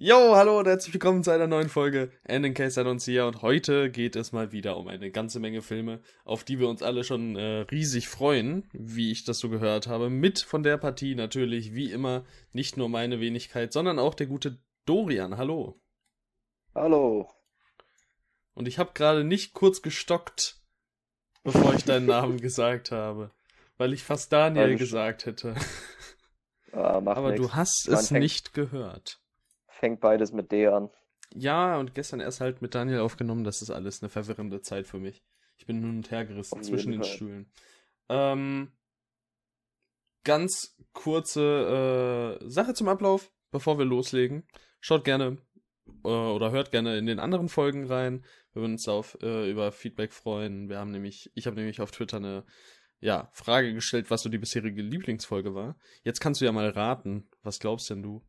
[0.00, 3.18] Yo, hallo und herzlich willkommen zu einer neuen Folge And in Case I Don't See.
[3.20, 6.82] Und heute geht es mal wieder um eine ganze Menge Filme, auf die wir uns
[6.84, 10.08] alle schon äh, riesig freuen, wie ich das so gehört habe.
[10.08, 14.58] Mit von der Partie natürlich, wie immer, nicht nur meine Wenigkeit, sondern auch der gute
[14.86, 15.36] Dorian.
[15.36, 15.80] Hallo.
[16.76, 17.28] Hallo.
[18.54, 20.60] Und ich habe gerade nicht kurz gestockt,
[21.42, 23.32] bevor ich deinen Namen gesagt habe,
[23.78, 25.56] weil ich fast Daniel du- gesagt hätte.
[26.70, 27.40] Ah, macht Aber nix.
[27.42, 29.20] du hast es fängt- nicht gehört.
[29.78, 30.90] Fängt beides mit D an.
[31.34, 33.44] Ja, und gestern erst halt mit Daniel aufgenommen.
[33.44, 35.22] Das ist alles eine verwirrende Zeit für mich.
[35.56, 37.12] Ich bin hin und her gerissen zwischen den Fall.
[37.12, 37.52] Stühlen.
[38.08, 38.72] Ähm,
[40.24, 44.48] ganz kurze äh, Sache zum Ablauf, bevor wir loslegen.
[44.80, 45.38] Schaut gerne
[46.04, 48.24] äh, oder hört gerne in den anderen Folgen rein.
[48.52, 50.68] Wir würden uns auf äh, über Feedback freuen.
[50.68, 52.44] Wir haben nämlich, ich habe nämlich auf Twitter eine
[53.00, 55.78] ja, Frage gestellt, was so die bisherige Lieblingsfolge war.
[56.02, 57.28] Jetzt kannst du ja mal raten.
[57.42, 58.24] Was glaubst denn du?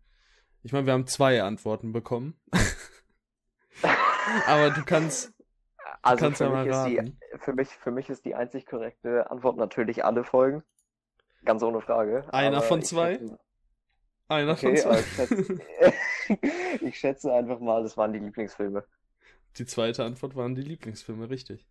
[0.64, 2.40] Ich meine, wir haben zwei Antworten bekommen.
[4.48, 5.34] Aber du kannst,
[6.02, 7.20] Also kannst für, ja mal mich ist die, raten.
[7.40, 10.64] für, mich, für mich ist die einzig korrekte Antwort natürlich alle Folgen.
[11.46, 12.26] Ganz ohne Frage.
[12.34, 13.14] Einer von zwei?
[13.16, 13.40] schätze-
[14.28, 14.90] einer von Okay, zwei.
[14.90, 15.60] aber ich schätze,
[16.86, 18.84] ich schätze einfach mal, das waren die Lieblingsfilme.
[19.58, 21.66] Die zweite Antwort waren die Lieblingsfilme, richtig.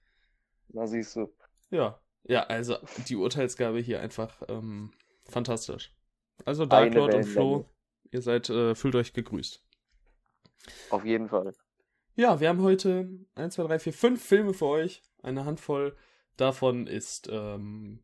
[0.70, 1.32] Na siehst du.
[1.70, 2.00] Ja.
[2.24, 4.90] Ja, also die Urteilsgabe hier einfach ähm,
[5.28, 5.94] fantastisch.
[6.44, 7.32] Also Dark Eine Lord und Wellenlänge.
[7.64, 7.70] Flo,
[8.10, 9.62] ihr seid, äh, fühlt euch gegrüßt.
[10.90, 11.54] Auf jeden Fall.
[12.14, 15.02] Ja, wir haben heute 1, 2, 3, 4, 5 Filme für euch.
[15.22, 15.96] Eine Handvoll
[16.36, 18.02] davon ist ähm,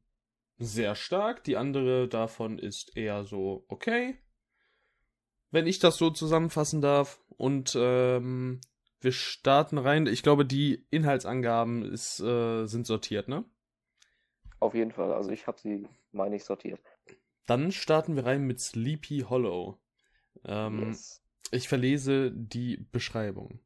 [0.59, 4.19] sehr stark, die andere davon ist eher so okay.
[5.51, 7.21] Wenn ich das so zusammenfassen darf.
[7.37, 8.61] Und ähm,
[9.01, 10.07] wir starten rein.
[10.07, 13.45] Ich glaube, die Inhaltsangaben ist, äh, sind sortiert, ne?
[14.61, 15.13] Auf jeden Fall.
[15.13, 16.81] Also ich habe sie, meine ich, sortiert.
[17.47, 19.79] Dann starten wir rein mit Sleepy Hollow.
[20.45, 21.21] Ähm, Yes.
[21.51, 23.61] Ich verlese die Beschreibung.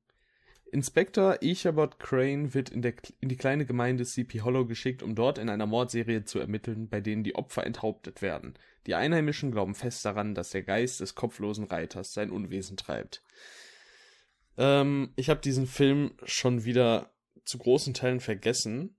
[0.70, 5.38] Inspektor Ichabod Crane wird in, der, in die kleine Gemeinde Sleepy Hollow geschickt, um dort
[5.38, 8.58] in einer Mordserie zu ermitteln, bei denen die Opfer enthauptet werden.
[8.86, 13.22] Die Einheimischen glauben fest daran, dass der Geist des kopflosen Reiters sein Unwesen treibt.
[14.58, 17.14] Ähm, ich habe diesen Film schon wieder
[17.44, 18.96] zu großen Teilen vergessen.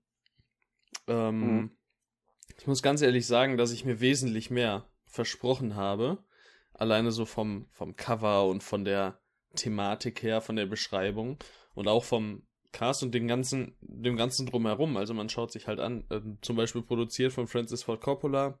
[1.06, 1.70] Ähm, Mhm.
[2.58, 6.18] Ich muss ganz ehrlich sagen, dass ich mir wesentlich mehr versprochen habe.
[6.80, 9.20] Alleine so vom, vom Cover und von der
[9.54, 11.38] Thematik her, von der Beschreibung
[11.74, 12.42] und auch vom
[12.72, 14.96] Cast und dem ganzen, dem ganzen drumherum.
[14.96, 18.58] Also man schaut sich halt an, ähm, zum Beispiel produziert von Francis Ford Coppola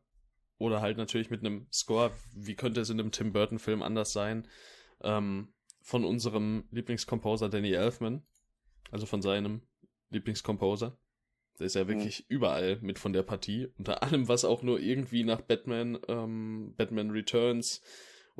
[0.58, 4.12] oder halt natürlich mit einem Score, wie könnte es in einem Tim Burton Film anders
[4.12, 4.46] sein,
[5.02, 8.22] ähm, von unserem Lieblingskomposer Danny Elfman,
[8.90, 9.62] also von seinem
[10.10, 10.98] Lieblingskomposer.
[11.58, 13.68] Der ist ja wirklich überall mit von der Partie.
[13.78, 17.80] Unter allem, was auch nur irgendwie nach Batman, ähm, Batman Returns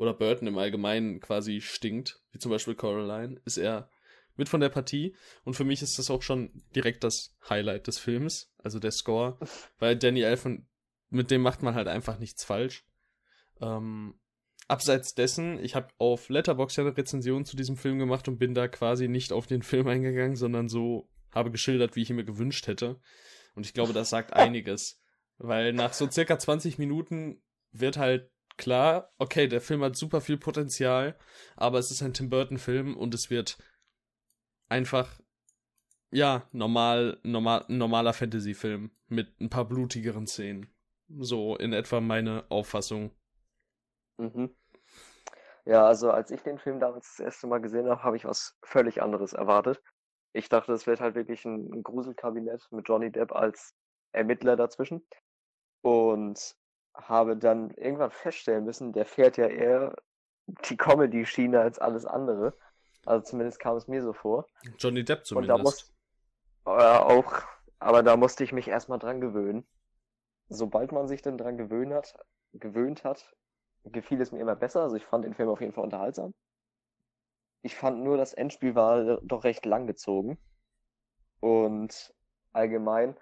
[0.01, 3.87] oder Burton im Allgemeinen quasi stinkt, wie zum Beispiel Coraline, ist er
[4.35, 5.15] mit von der Partie.
[5.43, 9.37] Und für mich ist das auch schon direkt das Highlight des Films, also der Score,
[9.77, 10.67] weil Danny Elfman,
[11.11, 12.83] mit dem macht man halt einfach nichts falsch.
[13.61, 14.15] Ähm,
[14.67, 18.55] abseits dessen, ich habe auf Letterboxd ja eine Rezension zu diesem Film gemacht und bin
[18.55, 22.25] da quasi nicht auf den Film eingegangen, sondern so habe geschildert, wie ich ihn mir
[22.25, 22.99] gewünscht hätte.
[23.53, 24.99] Und ich glaube, das sagt einiges.
[25.37, 30.37] Weil nach so circa 20 Minuten wird halt klar, okay, der Film hat super viel
[30.37, 31.17] Potenzial,
[31.55, 33.57] aber es ist ein Tim Burton-Film und es wird
[34.69, 35.19] einfach,
[36.11, 40.73] ja, normal, normal, normaler Fantasy-Film mit ein paar blutigeren Szenen.
[41.19, 43.11] So in etwa meine Auffassung.
[44.17, 44.55] Mhm.
[45.65, 48.57] Ja, also als ich den Film damals das erste Mal gesehen habe, habe ich was
[48.63, 49.81] völlig anderes erwartet.
[50.33, 53.75] Ich dachte, es wird halt wirklich ein, ein Gruselkabinett mit Johnny Depp als
[54.11, 55.05] Ermittler dazwischen.
[55.81, 56.55] Und
[56.93, 59.95] habe dann irgendwann feststellen müssen, der fährt ja eher
[60.47, 62.55] die Comedy-Schiene als alles andere.
[63.05, 64.47] Also zumindest kam es mir so vor.
[64.79, 65.57] Johnny Depp Und da zumindest.
[65.57, 65.93] muss,
[66.65, 67.41] äh, auch,
[67.79, 69.67] aber da musste ich mich erstmal dran gewöhnen.
[70.49, 72.15] Sobald man sich dann dran gewöhnt hat,
[72.53, 73.35] gewöhnt hat,
[73.85, 74.81] gefiel es mir immer besser.
[74.83, 76.33] Also ich fand den Film auf jeden Fall unterhaltsam.
[77.63, 80.37] Ich fand nur, das Endspiel war doch recht lang gezogen.
[81.39, 82.13] Und
[82.53, 83.15] allgemein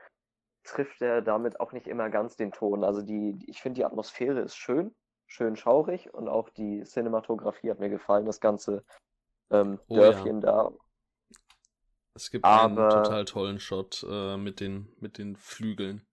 [0.69, 2.83] trifft er damit auch nicht immer ganz den Ton.
[2.83, 4.95] Also die, ich finde die Atmosphäre ist schön,
[5.27, 8.25] schön schaurig und auch die Cinematografie hat mir gefallen.
[8.25, 8.83] Das ganze
[9.51, 10.01] ähm, Oh ja.
[10.11, 10.71] Dörfchen da
[12.13, 16.05] Es gibt einen Aber- total tollen Shot äh, mit, den, mit den Flügeln.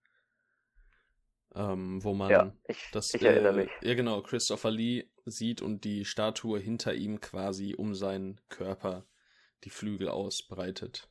[1.55, 3.71] Ähm, wo man Ja, ich, das, ich erinnere äh, mich.
[3.81, 9.05] Ja, genau, Christopher Lee sieht und die Statue hinter ihm quasi um seinen Körper
[9.63, 11.09] die Flügel ausbreitet.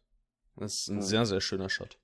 [0.55, 1.03] Das ist ein Hm.
[1.03, 1.99] sehr, sehr schöner Shot.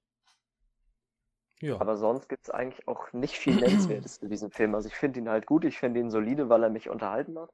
[1.62, 1.80] Ja.
[1.80, 4.74] Aber sonst gibt es eigentlich auch nicht viel Nennenswertes in diesem Film.
[4.74, 7.50] Also ich finde ihn halt gut, ich finde ihn solide, weil er mich unterhalten hat.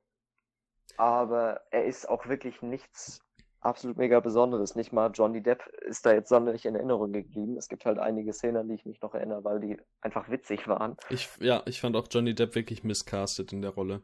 [0.96, 3.20] Aber er ist auch wirklich nichts
[3.60, 4.74] absolut mega Besonderes.
[4.76, 7.58] Nicht mal Johnny Depp ist da jetzt sonderlich in Erinnerung geblieben.
[7.58, 10.66] Es gibt halt einige Szenen, an die ich mich noch erinnere, weil die einfach witzig
[10.68, 10.96] waren.
[11.10, 14.02] Ich, ja, ich fand auch Johnny Depp wirklich miscastet in der Rolle.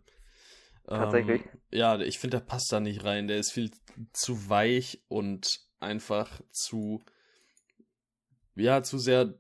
[0.87, 1.43] Tatsächlich?
[1.43, 3.27] Ähm, ja, ich finde, der passt da nicht rein.
[3.27, 3.71] Der ist viel
[4.13, 7.03] zu weich und einfach zu,
[8.55, 9.35] ja, zu sehr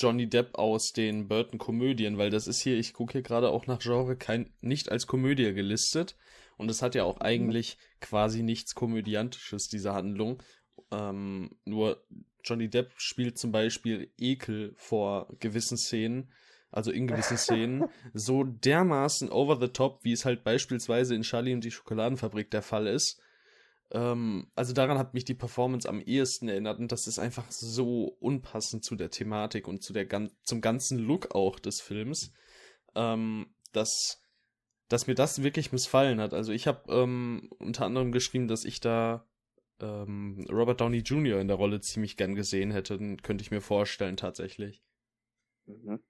[0.00, 3.80] Johnny Depp aus den Burton-Komödien, weil das ist hier, ich gucke hier gerade auch nach
[3.80, 6.16] Genre, kein, nicht als Komödie gelistet.
[6.56, 10.42] Und es hat ja auch eigentlich quasi nichts Komödiantisches, diese Handlung.
[10.90, 12.02] Ähm, nur
[12.44, 16.32] Johnny Depp spielt zum Beispiel Ekel vor gewissen Szenen,
[16.70, 21.54] also in gewissen Szenen, so dermaßen over the top, wie es halt beispielsweise in Charlie
[21.54, 23.20] und die Schokoladenfabrik der Fall ist.
[23.92, 28.16] Ähm, also daran hat mich die Performance am ehesten erinnert und das ist einfach so
[28.20, 32.32] unpassend zu der Thematik und zu der gan zum ganzen Look auch des Films,
[32.94, 34.22] ähm, dass,
[34.88, 36.34] dass mir das wirklich missfallen hat.
[36.34, 39.26] Also ich habe ähm, unter anderem geschrieben, dass ich da
[39.80, 41.40] ähm, Robert Downey Jr.
[41.40, 44.82] in der Rolle ziemlich gern gesehen hätte, könnte ich mir vorstellen tatsächlich.
[45.66, 46.00] Mhm.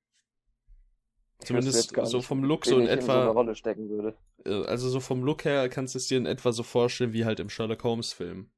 [1.44, 4.16] Zumindest so vom Look so in ich in so eine etwa, Rolle stecken würde.
[4.44, 7.24] äh, also so vom Look her kannst du es dir in etwa so vorstellen wie
[7.24, 8.50] halt im Sherlock Holmes Film.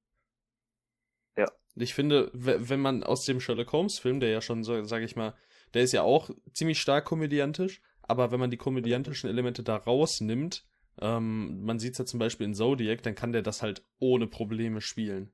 [1.37, 1.46] Ja.
[1.76, 5.02] Ich finde, we- wenn man aus dem Sherlock Holmes Film, der ja schon so, sag
[5.02, 5.34] ich mal,
[5.75, 10.67] der ist ja auch ziemlich stark komödiantisch, aber wenn man die komödiantischen Elemente da rausnimmt,
[11.00, 14.26] ähm, man sieht es ja zum Beispiel in Zodiac, dann kann der das halt ohne
[14.26, 15.32] Probleme spielen.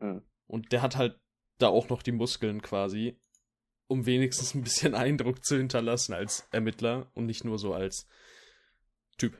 [0.00, 0.22] Mhm.
[0.46, 1.20] Und der hat halt
[1.58, 3.16] da auch noch die Muskeln quasi,
[3.90, 8.06] um wenigstens ein bisschen Eindruck zu hinterlassen als Ermittler und nicht nur so als
[9.18, 9.36] Typ.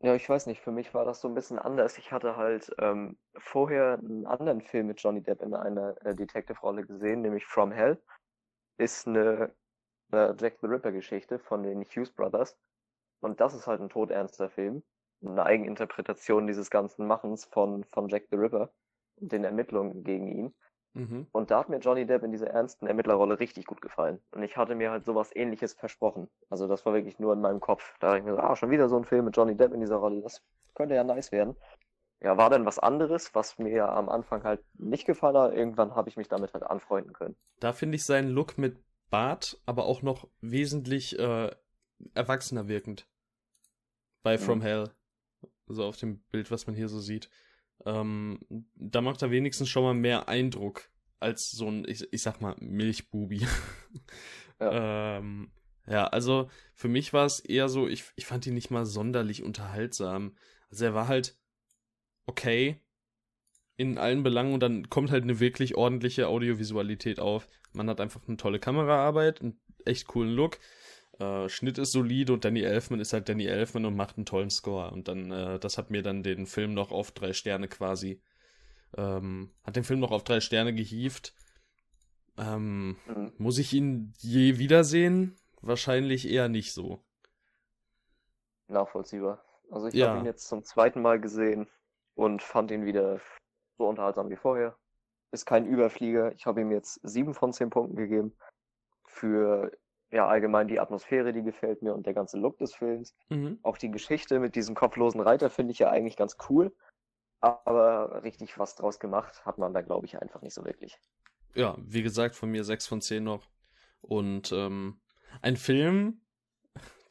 [0.00, 1.98] Ja, ich weiß nicht, für mich war das so ein bisschen anders.
[1.98, 6.86] Ich hatte halt ähm, vorher einen anderen Film mit Johnny Depp in einer äh, Detective-Rolle
[6.86, 8.00] gesehen, nämlich From Hell.
[8.78, 9.52] Ist eine,
[10.10, 12.56] eine Jack the Ripper-Geschichte von den Hughes Brothers.
[13.20, 14.84] Und das ist halt ein todernster Film.
[15.20, 18.72] Eine Eigeninterpretation dieses ganzen Machens von, von Jack the Ripper
[19.16, 20.54] und den Ermittlungen gegen ihn.
[20.94, 21.26] Mhm.
[21.32, 24.20] Und da hat mir Johnny Depp in dieser ernsten Ermittlerrolle richtig gut gefallen.
[24.32, 26.28] Und ich hatte mir halt sowas ähnliches versprochen.
[26.50, 27.94] Also das war wirklich nur in meinem Kopf.
[28.00, 29.80] Da dachte ich mir so, ah, schon wieder so ein Film mit Johnny Depp in
[29.80, 30.22] dieser Rolle.
[30.22, 30.42] Das
[30.74, 31.56] könnte ja nice werden.
[32.20, 35.54] Ja, war dann was anderes, was mir am Anfang halt nicht gefallen hat.
[35.54, 37.36] Irgendwann habe ich mich damit halt anfreunden können.
[37.60, 38.76] Da finde ich seinen Look mit
[39.10, 41.50] Bart aber auch noch wesentlich äh,
[42.14, 43.08] erwachsener wirkend.
[44.22, 44.62] Bei From Mhm.
[44.62, 44.90] Hell.
[45.66, 47.30] So auf dem Bild, was man hier so sieht.
[47.86, 48.40] Ähm,
[48.74, 50.90] da macht er wenigstens schon mal mehr Eindruck
[51.20, 53.46] als so ein, ich, ich sag mal, Milchbubi.
[54.60, 55.18] ja.
[55.18, 55.50] Ähm,
[55.86, 59.42] ja, also für mich war es eher so, ich, ich fand ihn nicht mal sonderlich
[59.42, 60.36] unterhaltsam.
[60.70, 61.38] Also er war halt
[62.26, 62.80] okay
[63.76, 67.48] in allen Belangen und dann kommt halt eine wirklich ordentliche Audiovisualität auf.
[67.72, 70.58] Man hat einfach eine tolle Kameraarbeit, einen echt coolen Look.
[71.18, 74.50] Äh, Schnitt ist solide und Danny Elfman ist halt Danny Elfman und macht einen tollen
[74.50, 74.90] Score.
[74.90, 78.20] Und dann, äh, das hat mir dann den Film noch auf drei Sterne quasi,
[78.96, 81.34] ähm, hat den Film noch auf drei Sterne gehievt.
[82.38, 83.32] Ähm, Mhm.
[83.36, 85.36] muss ich ihn je wiedersehen?
[85.60, 87.02] Wahrscheinlich eher nicht so.
[88.68, 89.44] Nachvollziehbar.
[89.70, 90.08] Also ich Ja.
[90.08, 91.68] habe ihn jetzt zum zweiten Mal gesehen
[92.14, 93.20] und fand ihn wieder
[93.76, 94.76] so unterhaltsam wie vorher.
[95.30, 96.32] Ist kein Überflieger.
[96.34, 98.34] Ich habe ihm jetzt sieben von zehn Punkten gegeben.
[99.04, 99.72] Für
[100.10, 103.14] ja allgemein die Atmosphäre, die gefällt mir und der ganze Look des Films.
[103.28, 103.58] Mhm.
[103.62, 106.74] Auch die Geschichte mit diesem kopflosen Reiter finde ich ja eigentlich ganz cool.
[107.40, 110.98] Aber richtig was draus gemacht hat man da, glaube ich, einfach nicht so wirklich.
[111.54, 113.48] Ja, wie gesagt, von mir sechs von zehn noch.
[114.00, 115.00] Und ähm,
[115.42, 116.20] ein Film,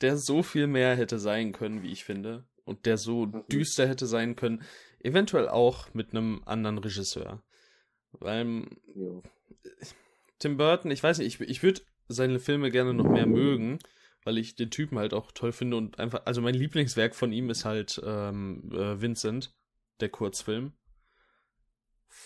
[0.02, 2.46] der so viel mehr hätte sein können, wie ich finde.
[2.66, 3.46] Und der so Mhm.
[3.48, 4.64] düster hätte sein können.
[5.00, 7.42] Eventuell auch mit einem anderen Regisseur.
[8.12, 9.24] Weil Jo.
[10.40, 13.80] Tim Burton, ich weiß nicht, ich, ich würde seine Filme gerne noch mehr mögen,
[14.24, 17.50] weil ich den Typen halt auch toll finde und einfach, also mein Lieblingswerk von ihm
[17.50, 19.54] ist halt ähm, äh, Vincent,
[20.00, 20.74] der Kurzfilm.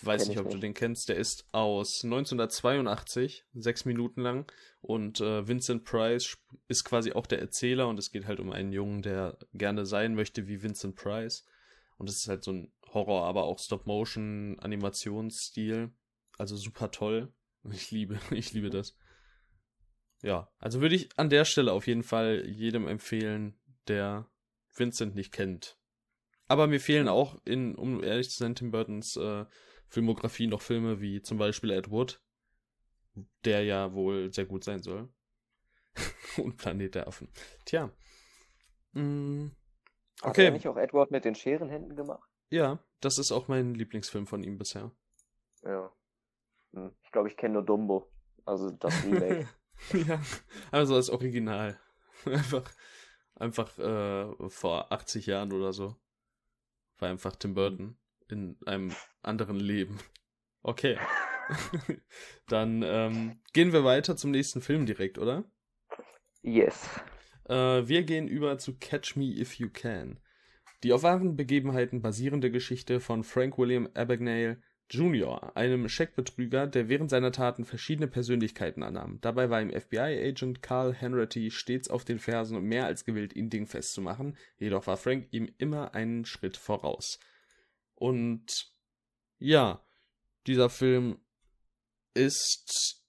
[0.04, 1.10] Weiß nicht, ich ob du den kennst.
[1.10, 4.52] Der ist aus 1982, sechs Minuten lang.
[4.82, 8.72] Und äh, Vincent Price ist quasi auch der Erzähler und es geht halt um einen
[8.72, 11.46] Jungen, der gerne sein möchte wie Vincent Price.
[11.98, 15.92] Und es ist halt so ein Horror, aber auch Stop-Motion-Animationsstil.
[16.38, 17.34] Also super toll.
[17.72, 18.96] Ich liebe, ich liebe das.
[20.22, 24.30] Ja, also würde ich an der Stelle auf jeden Fall jedem empfehlen, der
[24.76, 25.78] Vincent nicht kennt.
[26.48, 29.46] Aber mir fehlen auch in, um ehrlich zu sein, Tim Burtons äh,
[29.88, 32.22] Filmografie noch Filme wie zum Beispiel Ed Wood,
[33.46, 35.10] der ja wohl sehr gut sein soll.
[36.38, 37.30] Und Planet der Affen.
[37.66, 37.92] Tja.
[38.94, 39.48] Mm,
[40.22, 40.46] Hat Okay.
[40.46, 42.30] er nicht auch Edward mit den Scherenhänden gemacht?
[42.50, 44.92] ja, das ist auch mein Lieblingsfilm von ihm bisher.
[45.64, 45.92] Ja.
[46.74, 46.94] Hm.
[47.04, 48.12] Ich glaube, ich kenne nur Dumbo.
[48.46, 49.48] Also das Remake.
[50.08, 50.22] ja,
[50.72, 51.80] also das Original.
[52.26, 52.72] Einfach
[53.42, 55.96] Einfach äh, vor 80 Jahren oder so.
[57.00, 57.98] War einfach Tim Burton
[58.30, 60.00] in einem anderen Leben.
[60.64, 60.96] Okay.
[62.48, 65.44] Dann ähm, gehen wir weiter zum nächsten Film direkt, oder?
[66.44, 66.88] Yes.
[67.46, 70.20] Äh, wir gehen über zu Catch Me If You Can.
[70.84, 74.62] Die auf wahren Begebenheiten basierende Geschichte von Frank William Abagnale
[74.94, 79.20] Jr., einem Scheckbetrüger, der während seiner Taten verschiedene Persönlichkeiten annahm.
[79.22, 83.50] Dabei war ihm FBI-Agent Carl Henratty stets auf den Fersen und mehr als gewillt, ihn
[83.50, 87.20] dingfest zu machen, jedoch war Frank ihm immer einen Schritt voraus.
[87.96, 88.72] Und
[89.40, 89.86] ja,
[90.46, 91.20] dieser Film
[92.14, 93.02] ist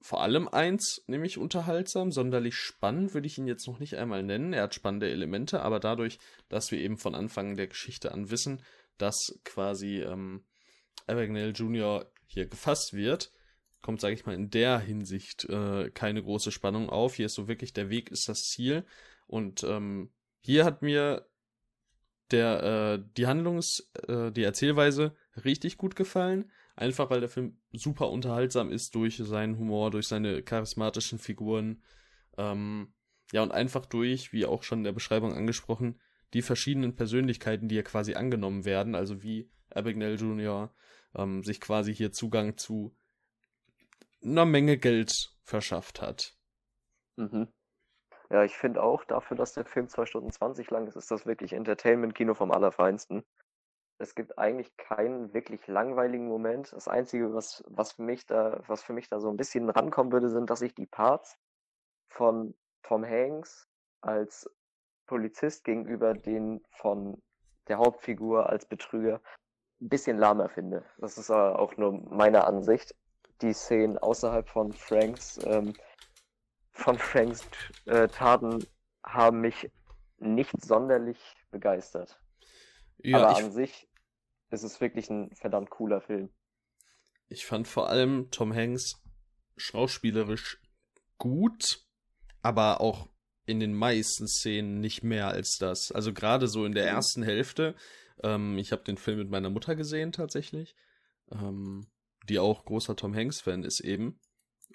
[0.00, 4.52] vor allem eins, nämlich unterhaltsam, sonderlich spannend würde ich ihn jetzt noch nicht einmal nennen.
[4.52, 8.62] Er hat spannende Elemente, aber dadurch, dass wir eben von Anfang der Geschichte an wissen,
[8.98, 10.44] dass quasi ähm,
[11.06, 12.10] Abagnale Jr.
[12.26, 13.30] hier gefasst wird,
[13.82, 17.14] kommt, sage ich mal, in der Hinsicht äh, keine große Spannung auf.
[17.14, 18.84] Hier ist so wirklich, der Weg ist das Ziel.
[19.26, 21.26] Und ähm, hier hat mir
[22.30, 26.50] der, äh, die Handlungs-, äh, die Erzählweise richtig gut gefallen.
[26.76, 31.82] Einfach weil der Film super unterhaltsam ist durch seinen Humor, durch seine charismatischen Figuren.
[32.36, 32.92] Ähm,
[33.32, 36.00] ja, und einfach durch, wie auch schon in der Beschreibung angesprochen,
[36.32, 40.70] die verschiedenen Persönlichkeiten, die hier quasi angenommen werden, also wie Abagnale Jr.
[41.14, 42.96] Ähm, sich quasi hier Zugang zu
[44.22, 45.12] einer Menge Geld
[45.42, 46.34] verschafft hat.
[47.16, 47.48] Mhm.
[48.30, 51.26] Ja, ich finde auch, dafür, dass der Film 2 Stunden 20 lang ist, ist das
[51.26, 53.22] wirklich Entertainment-Kino vom Allerfeinsten.
[53.98, 56.72] Es gibt eigentlich keinen wirklich langweiligen Moment.
[56.72, 60.12] Das Einzige, was, was, für mich da, was für mich da so ein bisschen rankommen
[60.12, 61.38] würde, sind, dass ich die Parts
[62.08, 63.68] von Tom Hanks
[64.00, 64.50] als
[65.06, 67.22] Polizist gegenüber den von
[67.68, 69.20] der Hauptfigur als Betrüger
[69.80, 70.84] ein bisschen lahmer finde.
[70.98, 72.94] Das ist auch nur meine Ansicht.
[73.42, 75.74] Die Szenen außerhalb von Franks, ähm,
[76.72, 77.42] von Franks
[77.86, 78.64] äh, Taten
[79.04, 79.70] haben mich
[80.18, 81.18] nicht sonderlich
[81.50, 82.18] begeistert.
[82.98, 83.88] Ja, Aber ich, an sich
[84.50, 86.30] ist es wirklich ein verdammt cooler Film.
[87.28, 89.02] Ich fand vor allem Tom Hanks
[89.56, 90.60] schauspielerisch
[91.18, 91.84] gut,
[92.42, 93.08] aber auch
[93.46, 95.92] in den meisten Szenen nicht mehr als das.
[95.92, 96.96] Also gerade so in der mhm.
[96.96, 97.74] ersten Hälfte.
[98.22, 100.74] Ähm, ich habe den Film mit meiner Mutter gesehen tatsächlich,
[101.30, 101.86] ähm,
[102.28, 104.20] die auch großer Tom Hanks-Fan ist eben.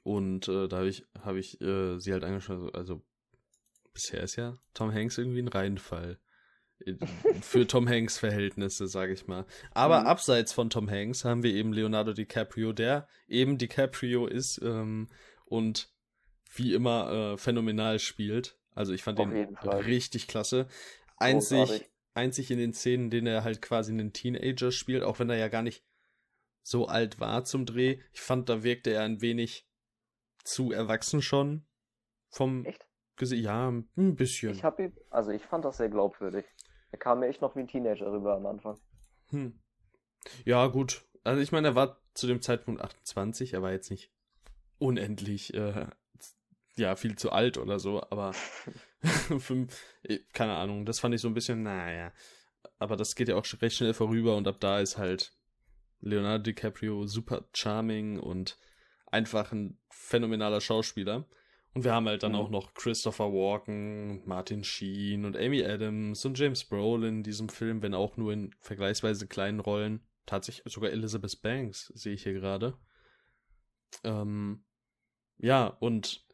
[0.04, 3.02] Und äh, da habe ich, hab ich äh, sie halt angeschaut, also
[3.94, 6.20] bisher ist ja Tom Hanks irgendwie ein Reinfall
[7.42, 9.46] für Tom Hanks Verhältnisse, sage ich mal.
[9.72, 10.08] Aber mhm.
[10.08, 15.10] abseits von Tom Hanks haben wir eben Leonardo DiCaprio, der eben DiCaprio ist ähm,
[15.46, 15.90] und
[16.54, 18.58] wie immer äh, phänomenal spielt.
[18.74, 20.68] Also ich fand Auf den richtig klasse.
[21.18, 25.30] Einzig, einzig in den Szenen, in denen er halt quasi einen Teenager spielt, auch wenn
[25.30, 25.84] er ja gar nicht
[26.62, 28.00] so alt war zum Dreh.
[28.14, 29.68] Ich fand, da wirkte er ein wenig
[30.44, 31.66] zu erwachsen schon.
[32.30, 32.86] Vom Echt?
[33.22, 34.52] Ja, ein bisschen.
[34.52, 36.46] Ich habe also ich fand das sehr glaubwürdig.
[36.92, 38.80] Er kam mir echt noch wie ein Teenager rüber am Anfang.
[39.30, 39.60] Hm.
[40.46, 41.06] Ja, gut.
[41.24, 44.12] Also ich meine, er war zu dem Zeitpunkt 28, er war jetzt nicht
[44.78, 45.88] unendlich, äh,
[46.80, 48.32] ja, viel zu alt oder so, aber
[50.04, 52.12] äh, keine Ahnung, das fand ich so ein bisschen, naja.
[52.78, 55.34] Aber das geht ja auch recht schnell vorüber und ab da ist halt
[56.02, 58.58] Leonardo DiCaprio super charming und
[59.08, 61.26] einfach ein phänomenaler Schauspieler.
[61.74, 62.38] Und wir haben halt dann mhm.
[62.38, 67.82] auch noch Christopher Walken, Martin Sheen und Amy Adams und James Brolin in diesem Film,
[67.82, 70.02] wenn auch nur in vergleichsweise kleinen Rollen.
[70.26, 72.78] Tatsächlich sogar Elizabeth Banks sehe ich hier gerade.
[74.04, 74.64] Ähm,
[75.38, 76.26] ja, und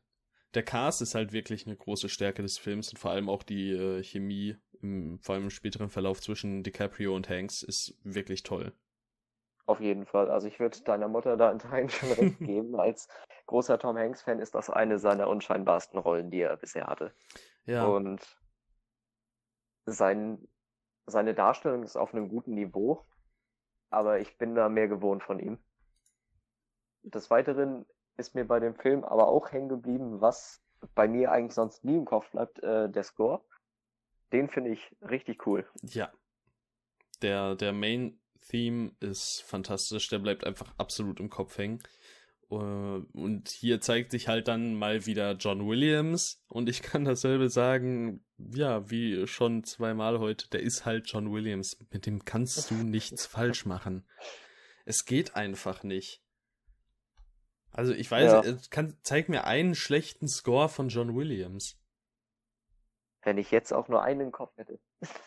[0.55, 3.71] der Cast ist halt wirklich eine große Stärke des Films und vor allem auch die
[3.71, 8.73] äh, Chemie, im, vor allem im späteren Verlauf zwischen DiCaprio und Hanks, ist wirklich toll.
[9.65, 10.29] Auf jeden Fall.
[10.29, 12.79] Also ich würde deiner Mutter da in Teilen schon recht geben.
[12.79, 13.07] Als
[13.47, 17.13] großer Tom Hanks-Fan ist das eine seiner unscheinbarsten Rollen, die er bisher hatte.
[17.65, 17.85] Ja.
[17.85, 18.21] Und
[19.85, 20.47] sein,
[21.07, 23.05] seine Darstellung ist auf einem guten Niveau,
[23.89, 25.57] aber ich bin da mehr gewohnt von ihm.
[27.01, 27.85] Des Weiteren
[28.17, 30.61] ist mir bei dem Film aber auch hängen geblieben, was
[30.93, 33.43] bei mir eigentlich sonst nie im Kopf bleibt, äh, der Score.
[34.31, 35.67] Den finde ich richtig cool.
[35.83, 36.11] Ja.
[37.21, 38.19] Der, der Main
[38.49, 41.81] Theme ist fantastisch, der bleibt einfach absolut im Kopf hängen.
[42.49, 46.43] Äh, und hier zeigt sich halt dann mal wieder John Williams.
[46.47, 51.77] Und ich kann dasselbe sagen, ja, wie schon zweimal heute, der ist halt John Williams.
[51.91, 54.07] Mit dem kannst du nichts falsch machen.
[54.85, 56.21] Es geht einfach nicht.
[57.75, 58.57] Also ich weiß, ja.
[58.69, 61.77] kann, zeig mir einen schlechten Score von John Williams.
[63.21, 64.79] Wenn ich jetzt auch nur einen im Kopf hätte.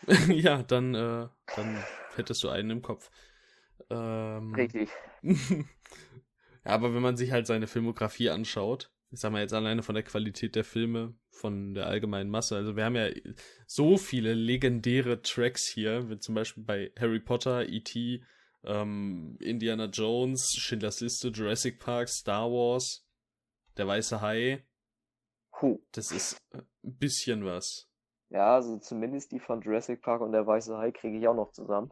[0.33, 1.83] ja, dann, äh, dann
[2.15, 3.11] hättest du einen im Kopf.
[3.91, 4.89] Ähm, Richtig.
[5.21, 5.65] ja,
[6.63, 10.03] aber wenn man sich halt seine Filmografie anschaut, ich sag mal jetzt alleine von der
[10.03, 12.55] Qualität der Filme, von der allgemeinen Masse.
[12.55, 13.09] Also wir haben ja
[13.67, 18.23] so viele legendäre Tracks hier, wie zum Beispiel bei Harry Potter, E.T.,
[18.63, 23.05] ähm, Indiana Jones, Schindlers Liste, Jurassic Park, Star Wars,
[23.77, 24.65] Der Weiße Hai.
[25.61, 25.79] Huh.
[25.91, 27.87] Das ist ein bisschen was.
[28.29, 31.51] Ja, also zumindest die von Jurassic Park und Der Weiße Hai kriege ich auch noch
[31.51, 31.91] zusammen.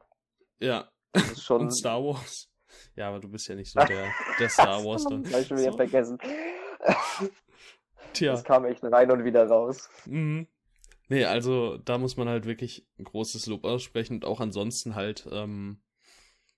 [0.60, 0.90] Ja.
[1.14, 1.62] Das ist schon.
[1.62, 2.50] Und Star Wars.
[2.96, 5.26] Ja, aber du bist ja nicht so der, der Star Wars dann.
[5.32, 5.78] Hab ich schon wieder So.
[5.78, 6.18] vergessen.
[8.14, 8.32] Tja.
[8.34, 9.90] Das kam echt rein und wieder raus.
[10.06, 10.48] Mhm.
[11.10, 15.28] Nee, also da muss man halt wirklich ein großes Lob aussprechen und auch ansonsten halt,
[15.32, 15.82] ähm,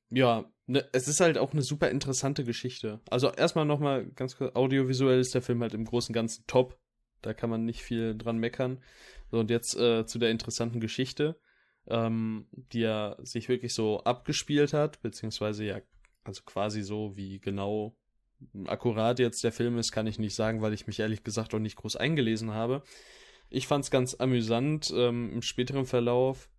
[0.09, 2.99] ja, ne, es ist halt auch eine super interessante Geschichte.
[3.09, 6.79] Also erstmal nochmal ganz kurz, audiovisuell ist der Film halt im Großen und Ganzen top.
[7.21, 8.81] Da kann man nicht viel dran meckern.
[9.31, 11.39] So, und jetzt äh, zu der interessanten Geschichte,
[11.87, 15.81] ähm, die ja sich wirklich so abgespielt hat, beziehungsweise ja,
[16.23, 17.95] also quasi so wie genau
[18.65, 21.59] akkurat jetzt der Film ist, kann ich nicht sagen, weil ich mich ehrlich gesagt auch
[21.59, 22.83] nicht groß eingelesen habe.
[23.49, 26.49] Ich fand es ganz amüsant ähm, im späteren Verlauf,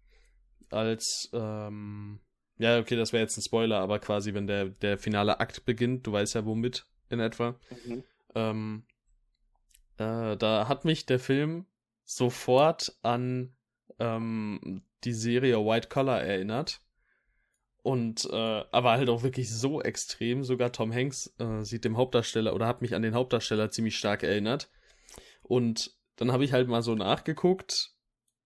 [0.71, 2.21] als ähm,
[2.61, 6.07] ja, okay, das wäre jetzt ein Spoiler, aber quasi, wenn der, der finale Akt beginnt,
[6.07, 8.05] du weißt ja womit in etwa, Mhm.
[8.35, 8.83] ähm,
[9.99, 11.67] äh, da hat mich der Film
[12.05, 13.55] sofort an
[13.99, 16.81] ähm, die Serie White Collar erinnert.
[17.83, 20.45] Und äh, aber halt auch wirklich so extrem.
[20.45, 24.23] Sogar Tom Hanks äh, sieht dem Hauptdarsteller oder hat mich an den Hauptdarsteller ziemlich stark
[24.23, 24.69] erinnert.
[25.43, 27.95] Und dann habe ich halt mal so nachgeguckt,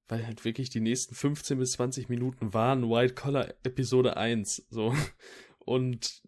[0.09, 4.67] weil halt wirklich die nächsten 15 bis 20 Minuten waren White Collar Episode 1.
[4.71, 4.95] So.
[5.59, 6.23] Und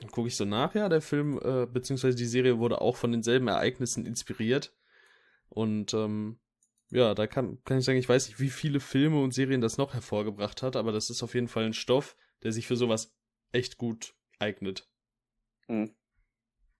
[0.00, 3.12] dann gucke ich so nach, ja, der Film, äh, beziehungsweise die Serie wurde auch von
[3.12, 4.74] denselben Ereignissen inspiriert.
[5.48, 6.38] Und ähm,
[6.90, 9.78] ja, da kann, kann ich sagen, ich weiß nicht, wie viele Filme und Serien das
[9.78, 13.16] noch hervorgebracht hat, aber das ist auf jeden Fall ein Stoff, der sich für sowas
[13.52, 14.88] echt gut eignet.
[15.66, 15.94] Hm.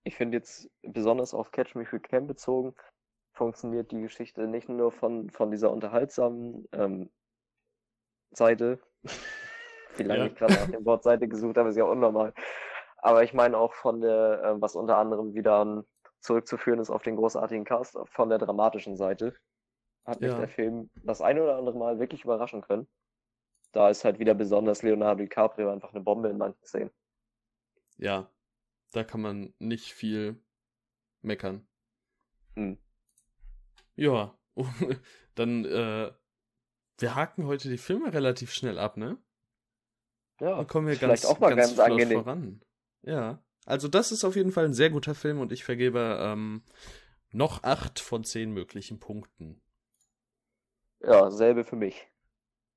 [0.05, 2.75] Ich finde jetzt besonders auf Catch Me If You Can bezogen,
[3.37, 7.11] funktioniert die Geschichte nicht nur von, von dieser unterhaltsamen ähm,
[8.31, 8.81] Seite.
[9.97, 10.27] Wie lange Ja.
[10.27, 12.35] ich gerade nach dem Wort Seite gesucht habe, ist ja unnormal.
[12.99, 15.85] Aber ich meine auch von der, äh, was unter anderem wieder
[16.21, 19.35] zurückzuführen ist auf den großartigen Cast, von der dramatischen Seite.
[20.05, 20.39] Hat mich Ja.
[20.39, 22.89] der Film das eine oder andere Mal wirklich überraschen können.
[23.73, 26.91] Da ist halt wieder besonders Leonardo DiCaprio einfach eine Bombe in manchen Szenen.
[27.99, 28.31] Ja,
[28.93, 30.43] da kann man nicht viel
[31.23, 31.67] meckern.
[32.55, 32.79] Hm.
[33.97, 34.39] Ja,
[35.35, 36.13] dann, äh,
[36.99, 39.19] wir haken heute die Filme relativ schnell ab, ne?
[40.41, 42.19] Ja, Dann kommen wir vielleicht ganz, auch mal ganz ganz angenehm.
[42.23, 42.63] voran.
[43.03, 46.63] Ja, also das ist auf jeden Fall ein sehr guter Film und ich vergebe ähm,
[47.31, 49.61] noch acht von zehn möglichen Punkten.
[51.01, 52.07] Ja, selbe für mich.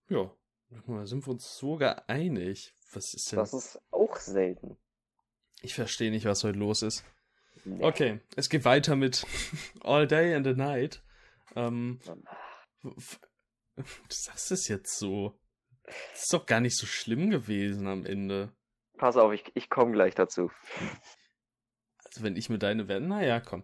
[0.09, 0.31] Ja,
[0.69, 2.73] guck mal, sind wir uns sogar einig.
[2.93, 3.39] Was ist denn?
[3.39, 4.77] Das ist auch selten.
[5.61, 7.03] Ich verstehe nicht, was heute los ist.
[7.65, 7.83] Nee.
[7.83, 9.25] Okay, es geht weiter mit
[9.81, 11.03] All Day and the Night.
[11.55, 11.99] Ähm,
[12.83, 12.93] du
[14.09, 15.39] sagst es jetzt so.
[15.83, 18.53] Das ist doch gar nicht so schlimm gewesen am Ende.
[18.97, 20.51] Pass auf, ich, ich komme gleich dazu.
[22.05, 23.63] Also wenn ich mir deine werde, naja, komm.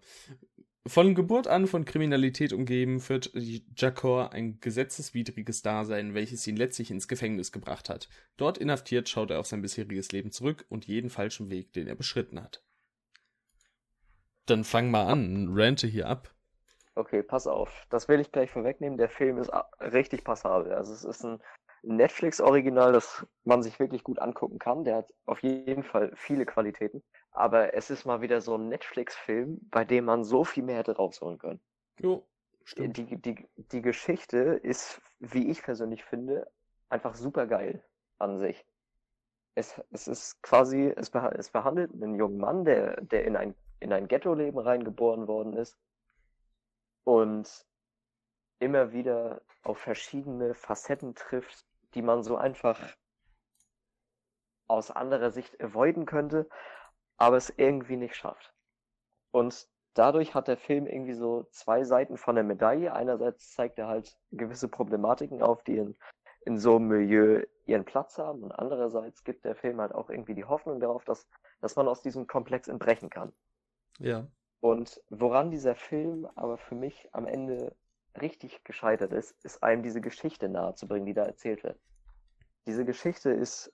[0.88, 3.32] Von Geburt an von Kriminalität umgeben, führt
[3.76, 8.08] Jakor ein gesetzeswidriges Dasein, welches ihn letztlich ins Gefängnis gebracht hat.
[8.38, 11.96] Dort inhaftiert schaut er auf sein bisheriges Leben zurück und jeden falschen Weg, den er
[11.96, 12.64] beschritten hat.
[14.46, 16.35] Dann fang mal an, rante hier ab.
[16.98, 17.86] Okay, pass auf.
[17.90, 18.98] Das will ich gleich vorwegnehmen.
[18.98, 20.74] Der Film ist richtig passabel.
[20.74, 21.42] Also es ist ein
[21.84, 24.86] Netflix-Original, das man sich wirklich gut angucken kann.
[24.86, 27.04] Der hat auf jeden Fall viele Qualitäten.
[27.32, 30.96] Aber es ist mal wieder so ein Netflix-Film, bei dem man so viel mehr hätte
[30.96, 31.60] rausholen können.
[32.00, 32.26] Jo,
[32.64, 32.96] stimmt.
[32.96, 36.50] Die, die, die Geschichte ist, wie ich persönlich finde,
[36.88, 37.84] einfach super geil
[38.20, 38.66] an sich.
[39.54, 44.08] Es, es ist quasi, es behandelt einen jungen Mann, der, der in ein, in ein
[44.08, 45.78] Ghetto-Leben reingeboren worden ist
[47.06, 47.66] und
[48.60, 52.80] immer wieder auf verschiedene Facetten trifft, die man so einfach
[54.68, 56.50] aus anderer Sicht avoiden könnte,
[57.18, 58.54] aber es irgendwie nicht schafft.
[59.32, 62.94] Und dadurch hat der Film irgendwie so zwei Seiten von der Medaille.
[62.94, 65.96] Einerseits zeigt er halt gewisse Problematiken auf, die in,
[66.42, 68.44] in so einem Milieu ihren Platz haben.
[68.44, 71.28] Und andererseits gibt der Film halt auch irgendwie die Hoffnung darauf, dass,
[71.62, 73.32] dass man aus diesem Komplex entbrechen kann.
[74.00, 74.28] Ja.
[74.66, 77.76] Und woran dieser Film aber für mich am Ende
[78.20, 81.80] richtig gescheitert ist, ist einem diese Geschichte nahezubringen, die da erzählt wird.
[82.66, 83.72] Diese Geschichte ist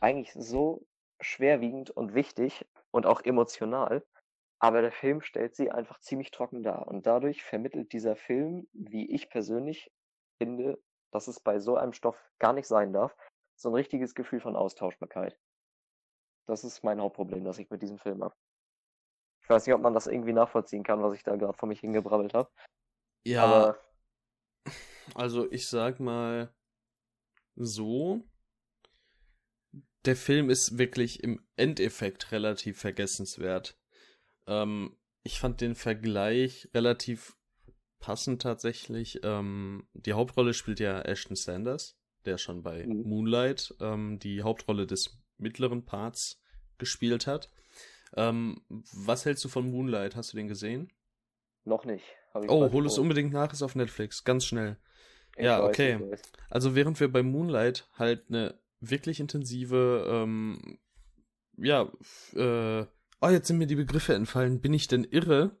[0.00, 0.84] eigentlich so
[1.20, 4.04] schwerwiegend und wichtig und auch emotional,
[4.58, 6.88] aber der Film stellt sie einfach ziemlich trocken dar.
[6.88, 9.92] Und dadurch vermittelt dieser Film, wie ich persönlich
[10.38, 13.14] finde, dass es bei so einem Stoff gar nicht sein darf,
[13.54, 15.38] so ein richtiges Gefühl von Austauschbarkeit.
[16.48, 18.34] Das ist mein Hauptproblem, das ich mit diesem Film habe.
[19.44, 21.80] Ich weiß nicht, ob man das irgendwie nachvollziehen kann, was ich da gerade vor mich
[21.80, 22.48] hingebrabbelt habe.
[23.24, 23.78] Ja, Aber
[25.14, 26.54] also ich sag mal
[27.56, 28.22] so,
[30.04, 33.78] der Film ist wirklich im Endeffekt relativ vergessenswert.
[34.46, 37.36] Ähm, ich fand den Vergleich relativ
[38.00, 39.20] passend tatsächlich.
[39.22, 43.02] Ähm, die Hauptrolle spielt ja Ashton Sanders, der schon bei Mhm.
[43.02, 46.42] Moonlight ähm, die Hauptrolle des mittleren Parts
[46.78, 47.50] gespielt hat.
[48.16, 50.16] Ähm, was hältst du von Moonlight?
[50.16, 50.90] Hast du den gesehen?
[51.64, 52.04] noch nicht.
[52.48, 54.76] Oh, hol es unbedingt nach, ist auf Netflix, ganz schnell.
[55.36, 56.16] Ich ja, weiß, okay.
[56.50, 60.78] Also während wir bei Moonlight halt eine wirklich intensive, ähm,
[61.56, 61.90] ja,
[62.34, 62.86] äh,
[63.20, 64.60] oh, jetzt sind mir die Begriffe entfallen.
[64.60, 65.56] Bin ich denn irre?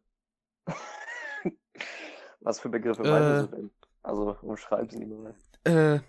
[2.40, 3.70] Was für Begriffe Äh, meinst du denn?
[4.02, 5.34] Also umschreib sie mal.
[5.64, 6.00] Äh,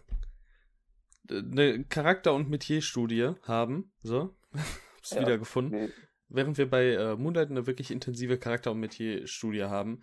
[1.29, 4.36] eine Charakter- und Metier-Studie haben, so,
[4.97, 5.86] hab's Ja, wiedergefunden.
[5.86, 5.89] Nee.
[6.27, 10.01] Während wir bei äh, Moonlight eine wirklich intensive Charakter- und Metier-Studie haben,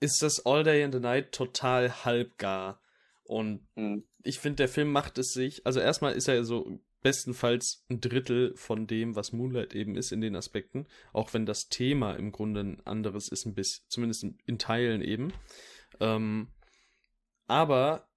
[0.00, 2.80] ist das All Day and the Night total halbgar.
[3.24, 4.04] Und Hm.
[4.22, 5.64] ich finde, der Film macht es sich.
[5.66, 10.20] Also erstmal ist er so bestenfalls ein Drittel von dem, was Moonlight eben ist in
[10.20, 10.86] den Aspekten.
[11.12, 15.00] Auch wenn das Thema im Grunde ein anderes ist, ein bisschen, zumindest in, in Teilen
[15.00, 15.32] eben.
[16.00, 16.48] Ähm,
[17.46, 18.08] aber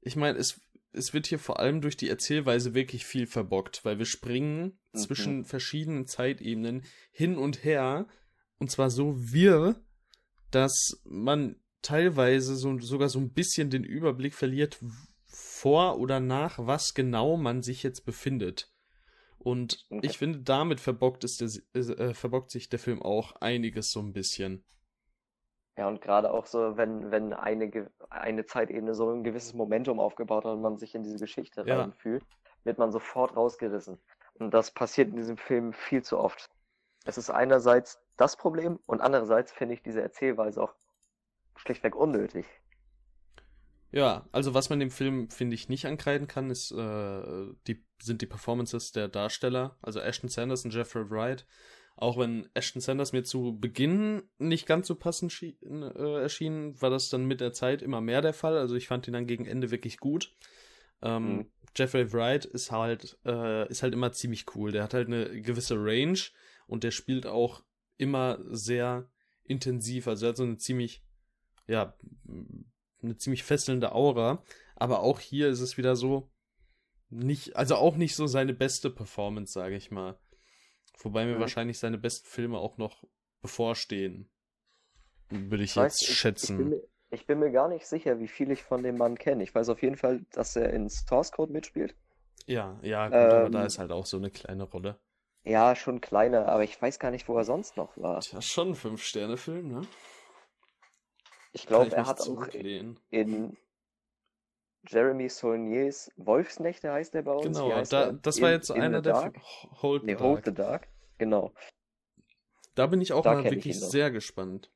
[0.00, 0.60] ich meine, es,
[0.92, 5.02] es wird hier vor allem durch die Erzählweise wirklich viel verbockt, weil wir springen Mhm.
[5.02, 8.06] zwischen verschiedenen Zeitebenen hin und her
[8.58, 9.76] und zwar so wirr,
[10.50, 14.78] dass man teilweise so, sogar so ein bisschen den Überblick verliert,
[15.26, 18.72] vor oder nach was genau man sich jetzt befindet.
[19.38, 20.00] Und Okay.
[20.02, 24.12] ich finde, damit verbockt, ist der, äh, verbockt sich der Film auch einiges so ein
[24.12, 24.64] bisschen.
[25.78, 30.44] Ja, und gerade auch so, wenn, wenn eine, eine Zeitebene so ein gewisses Momentum aufgebaut
[30.44, 31.76] hat und man sich in diese Geschichte Ja.
[31.78, 32.22] reinfühlt,
[32.64, 33.98] wird man sofort rausgerissen.
[34.40, 36.50] Und das passiert in diesem Film viel zu oft.
[37.04, 40.74] Es ist einerseits das Problem und andererseits finde ich diese Erzählweise auch
[41.56, 42.46] schlichtweg unnötig.
[43.92, 48.22] Ja, also was man dem Film, finde ich, nicht ankreiden kann, ist, äh, die, sind
[48.22, 51.46] die Performances der Darsteller, also Ashton Sanders und Jeffrey Wright.
[51.96, 57.10] Auch wenn Ashton Sanders mir zu Beginn nicht ganz so passend äh, erschien, war das
[57.10, 58.56] dann mit der Zeit immer mehr der Fall.
[58.56, 60.34] Also ich fand ihn dann gegen Ende wirklich gut.
[61.02, 61.50] Ähm, Mhm.
[61.76, 64.72] Jeffrey Wright ist halt, äh, ist halt immer ziemlich cool.
[64.72, 66.18] Der hat halt eine gewisse Range
[66.66, 67.62] und der spielt auch
[67.96, 69.08] immer sehr
[69.44, 70.06] intensiv.
[70.08, 71.04] Also er hat so eine ziemlich,
[71.66, 71.96] ja,
[73.02, 74.42] eine ziemlich fesselnde Aura.
[74.76, 76.30] Aber auch hier ist es wieder so,
[77.10, 80.18] nicht, also auch nicht so seine beste Performance, sage ich mal.
[81.02, 81.40] Wobei mir Mhm.
[81.40, 83.04] wahrscheinlich seine besten Filme auch noch
[83.42, 84.30] bevorstehen.
[85.30, 86.54] Würde ich Ich weiß, jetzt ich, schätzen.
[86.54, 89.16] Ich bin, mir, ich bin mir gar nicht sicher, wie viel ich von dem Mann
[89.18, 89.42] kenne.
[89.44, 91.94] Ich weiß auf jeden Fall, dass er in Source Code mitspielt.
[92.46, 94.98] Ja, ja, gut, aber Ähm, da ist halt auch so eine kleine Rolle.
[95.44, 98.20] Ja, schon kleiner, aber ich weiß gar nicht, wo er sonst noch war.
[98.20, 99.82] Tja, schon ein Fünf-Sterne-Film, ne?
[101.52, 102.98] Ich glaube, ich er hat auch zurücklehnen.
[103.10, 103.56] in
[104.86, 107.56] Jeremy Saulniers Wolfsnächte heißt er bei uns.
[107.56, 109.34] Genau, da, das war In- jetzt so in einer the der Dark?
[109.82, 110.44] Hold Nee, the Hold Dark.
[110.44, 110.88] the Dark.
[111.18, 111.52] Genau.
[112.74, 114.70] Da bin ich auch Da mal wirklich sehr gespannt.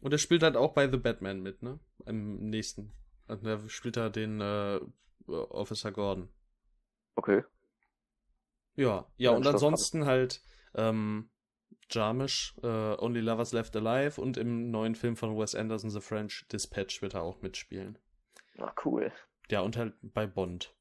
[0.00, 1.78] Und er spielt halt auch bei The Batman mit, ne?
[2.06, 2.92] Im nächsten.
[3.26, 4.80] Also da spielt er den äh,
[5.26, 6.28] Officer Gordon.
[7.16, 7.44] Okay.
[8.76, 10.40] Ja, ja, und ansonsten halt
[10.74, 11.28] ähm,
[11.90, 16.46] Jarmusch, äh, Only Lovers Left Alive und im neuen Film von Wes Anderson, The French
[16.50, 17.98] Dispatch, wird er auch mitspielen.
[18.56, 19.12] Na, cool.
[19.50, 20.74] Ja, und halt bei Bond.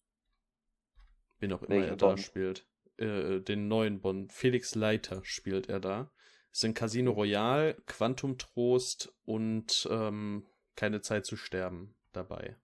[1.39, 2.19] Wen auch immer Welchen er da Bond?
[2.19, 2.67] spielt.
[2.97, 4.31] Äh, den neuen Bond.
[4.31, 6.11] Felix Leiter spielt er da.
[6.51, 12.55] Sind Casino Royale, Quantum Trost und ähm, Keine Zeit zu sterben dabei.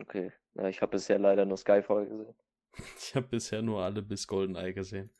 [0.00, 0.32] Okay.
[0.54, 2.34] Ja, ich habe bisher leider nur Skyfall gesehen.
[2.98, 5.10] Ich habe bisher nur alle bis Goldeneye gesehen.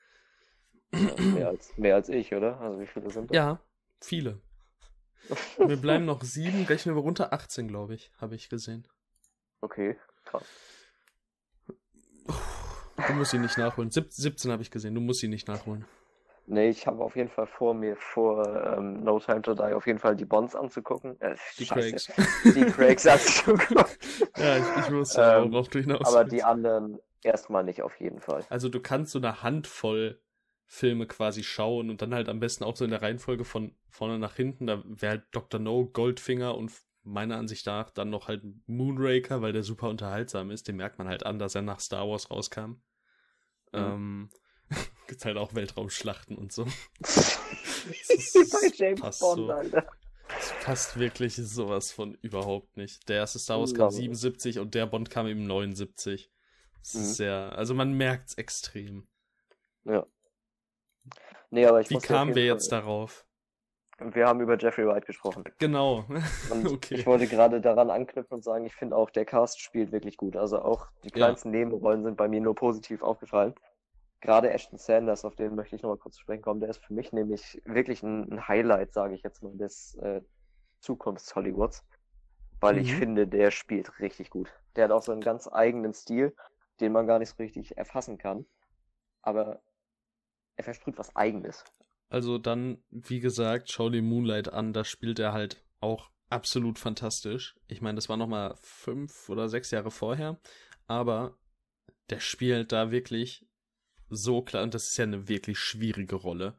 [0.92, 2.58] Ja, mehr, als, mehr als ich, oder?
[2.60, 3.34] Also wie viele sind das?
[3.34, 3.62] Ja,
[4.00, 4.40] viele.
[5.58, 8.88] Mir bleiben noch sieben, rechnen wir runter, 18, glaube ich, habe ich gesehen.
[9.60, 10.46] Okay, krass.
[13.06, 13.90] Du musst ihn nicht nachholen.
[13.90, 15.84] Sieb 17 habe ich gesehen, du musst ihn nicht nachholen.
[16.46, 19.86] Nee, ich habe auf jeden Fall vor, mir vor ähm, No Time to Die auf
[19.86, 21.20] jeden Fall die Bonds anzugucken.
[21.20, 21.66] Äh, Die.
[21.66, 22.10] Craigs.
[22.44, 23.84] Die Craigs anzugucken.
[24.36, 28.20] ja, ich, ich wusste, Ähm, worauf du hinaus Aber die anderen erstmal nicht auf jeden
[28.20, 28.44] Fall.
[28.50, 30.20] Also du kannst so eine Handvoll
[30.66, 34.18] Filme quasi schauen und dann halt am besten auch so in der Reihenfolge von vorne
[34.18, 34.66] nach hinten.
[34.66, 35.60] Da wäre halt Dr.
[35.60, 36.72] No, Goldfinger und
[37.04, 40.68] meiner Ansicht nach dann noch halt Moonraker, weil der super unterhaltsam ist.
[40.68, 42.76] Den merkt man halt an, dass er nach Star Wars rauskam.
[43.74, 44.30] Ähm,
[45.12, 46.64] gibt's halt auch Weltraumschlachten und so.
[47.04, 49.50] Bei James passt Bond, so.
[49.52, 49.86] Alter.
[50.28, 53.06] Das passt wirklich sowas von überhaupt nicht.
[53.10, 54.00] Der erste Star Wars kam Love it.
[54.16, 56.30] 77 und der Bond kam eben 79.
[56.80, 57.00] Das Mhm.
[57.02, 59.06] ist sehr, also man merkt's extrem.
[59.84, 60.06] Ja.
[61.50, 63.26] Nee, aber ich Wie kamen wir jetzt darauf?
[63.98, 65.44] Wir haben über Jeffrey Wright gesprochen.
[65.58, 66.06] Genau.
[66.50, 66.94] Und Okay.
[66.94, 70.36] ich wollte gerade daran anknüpfen und sagen, ich finde auch, der Cast spielt wirklich gut.
[70.36, 71.14] Also auch die Ja.
[71.26, 73.54] kleinsten Nebenrollen sind bei mir nur positiv aufgefallen.
[74.22, 76.94] Gerade Ashton Sanders, auf den möchte ich nochmal kurz zu sprechen kommen, der ist für
[76.94, 80.22] mich nämlich wirklich ein, ein Highlight, sage ich jetzt mal, des äh,
[80.80, 81.84] Zukunfts-Hollywoods.
[82.60, 82.98] Weil ich Mhm.
[82.98, 84.50] finde, der spielt richtig gut.
[84.76, 86.34] Der hat auch so einen ganz eigenen Stil,
[86.80, 88.46] den man gar nicht so richtig erfassen kann.
[89.22, 89.60] Aber
[90.56, 91.64] er versprüht was Eigenes.
[92.10, 97.56] Also dann, wie gesagt, schau dir Moonlight an, da spielt er halt auch absolut fantastisch.
[97.68, 100.38] Ich meine, das war nochmal fünf oder sechs Jahre vorher,
[100.86, 101.36] aber
[102.10, 103.46] der spielt da wirklich
[104.14, 106.58] so klar, und das ist ja eine wirklich schwierige Rolle.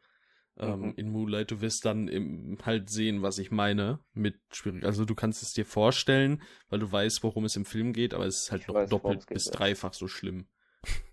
[0.58, 0.98] Ähm, Mhm.
[0.98, 4.86] in Moonlight, du wirst dann im, halt sehen, was ich meine mit schwierig.
[4.86, 8.26] Also du kannst es dir vorstellen, weil du weißt, worum es im Film geht, aber
[8.28, 9.52] es ist halt Ich noch weiß, doppelt geht, bis ja.
[9.52, 10.48] dreifach so schlimm.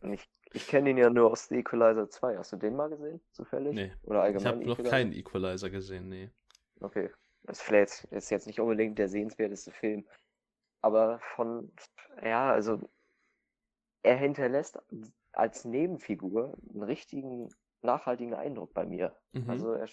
[0.03, 2.37] Ich ich kenne ihn ja nur aus The Equalizer 2.
[2.37, 3.75] Hast du den mal gesehen, zufällig?
[3.75, 3.93] Nee.
[4.03, 6.31] Oder Ich allgemein habe noch keinen Equalizer gesehen, nee.
[6.81, 7.11] Okay.
[7.45, 10.05] Das vielleicht ist jetzt nicht unbedingt der sehenswerteste Film.
[10.83, 11.73] Aber von,
[12.23, 12.81] ja, also
[14.03, 14.79] er hinterlässt
[15.41, 17.49] als Nebenfigur einen richtigen,
[17.83, 19.17] nachhaltigen Eindruck bei mir.
[19.33, 19.47] Mhm.
[19.49, 19.89] Also er,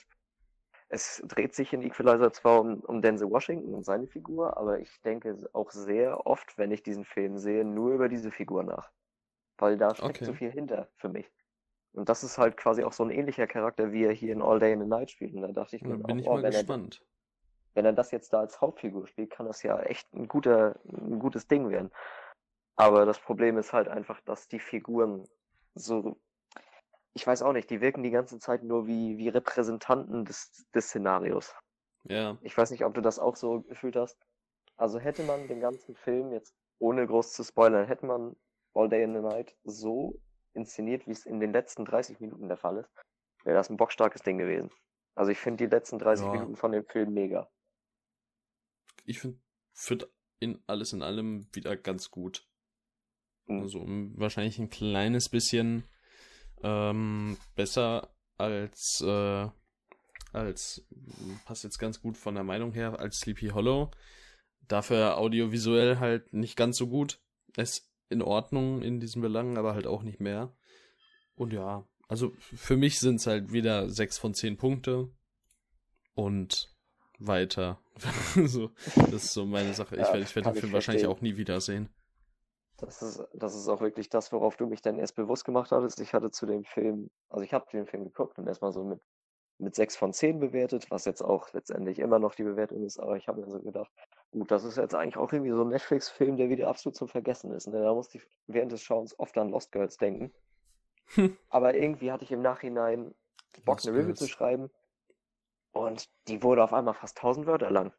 [0.89, 5.01] es dreht sich in Equalizer zwar um, um Denzel Washington und seine Figur, aber ich
[5.01, 8.91] denke auch sehr oft, wenn ich diesen Film sehe, nur über diese Figur nach.
[9.59, 10.33] Weil da steckt so Okay.
[10.33, 11.31] viel hinter für mich.
[11.93, 14.59] Und das ist halt quasi auch so ein ähnlicher Charakter, wie er hier in All
[14.59, 15.33] Day in the Night spielt.
[15.35, 17.03] Und da dachte ich Da mir, bin auch, ich oh, mal wenn er, gespannt.
[17.75, 21.19] wenn er das jetzt da als Hauptfigur spielt, kann das ja echt ein guter, ein
[21.19, 21.91] gutes Ding werden.
[22.77, 25.27] Aber das Problem ist halt einfach, dass die Figuren
[25.77, 26.19] so,
[27.13, 30.87] ich weiß auch nicht, die wirken die ganze Zeit nur wie, wie Repräsentanten des, des
[30.87, 31.53] Szenarios.
[32.03, 32.37] Ja.
[32.41, 34.17] Ich weiß nicht, ob du das auch so gefühlt hast.
[34.75, 38.35] Also hätte man den ganzen Film jetzt, ohne groß zu spoilern, hätte man
[38.73, 40.19] All Day in the Night so
[40.53, 42.89] inszeniert, wie es in den letzten 30 Minuten der Fall ist,
[43.43, 44.71] wäre das ein bockstarkes Ding gewesen.
[45.15, 46.31] Also ich finde die letzten 30 Ja.
[46.33, 47.49] Minuten von dem Film mega.
[49.05, 49.39] Ich finde,
[49.73, 52.47] führt in alles in allem wieder ganz gut.
[53.47, 53.61] Mhm.
[53.61, 55.83] Also wahrscheinlich ein kleines bisschen
[56.63, 59.47] ähm, besser als äh,
[60.33, 60.85] als
[61.45, 63.91] passt jetzt ganz gut von der Meinung her als Sleepy Hollow.
[64.67, 67.19] Dafür audiovisuell halt nicht ganz so gut.
[67.55, 70.55] Ist in Ordnung in diesen Belangen, aber halt auch nicht mehr.
[71.35, 75.09] Und ja, also für mich sind es halt wieder sechs von zehn Punkte
[76.13, 76.73] und
[77.19, 77.79] weiter.
[78.45, 79.95] so, das ist so meine Sache.
[79.95, 81.89] Ich Ja, werde ich werd den Film wahrscheinlich auch nie wiedersehen.
[82.77, 85.99] Das ist, das ist auch wirklich das, worauf du mich dann erst bewusst gemacht hattest.
[85.99, 89.01] Ich hatte zu dem Film, also ich habe den Film geguckt und erstmal so mit,
[89.57, 93.17] mit 6 von 10 bewertet, was jetzt auch letztendlich immer noch die Bewertung ist, aber
[93.17, 93.91] ich habe mir so gedacht,
[94.31, 97.51] gut, das ist jetzt eigentlich auch irgendwie so ein Netflix-Film, der wieder absolut zum Vergessen
[97.51, 97.67] ist.
[97.67, 97.81] Ne?
[97.81, 100.31] Da musste ich während des Schauens oft an Lost Girls denken.
[101.49, 103.15] Aber irgendwie hatte ich im Nachhinein
[103.65, 104.69] Bock, eine Review zu schreiben
[105.71, 107.91] und die wurde auf einmal fast 1000 Wörter lang.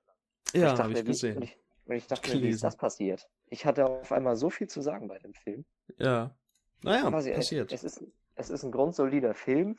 [0.53, 1.43] Ja, habe ich gesehen.
[1.43, 1.59] Ich,
[1.89, 3.29] und ich dachte mir, wie ist das passiert?
[3.47, 5.65] Ich hatte auf einmal so viel zu sagen bei dem Film.
[5.97, 6.37] Ja.
[6.83, 7.73] Naja, Quasi, es- passiert.
[7.73, 8.05] Es ist,
[8.37, 9.79] es ist ein grundsolider Film,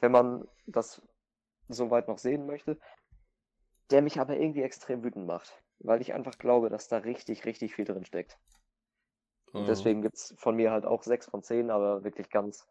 [0.00, 1.00] wenn man das
[1.68, 2.78] soweit noch sehen möchte,
[3.90, 7.74] der mich aber irgendwie extrem wütend macht, weil ich einfach glaube, dass da richtig, richtig
[7.74, 8.38] viel drin steckt.
[9.52, 9.66] Und Oh.
[9.66, 12.66] deswegen gibt's von mir halt auch 6 von 10, aber wirklich ganz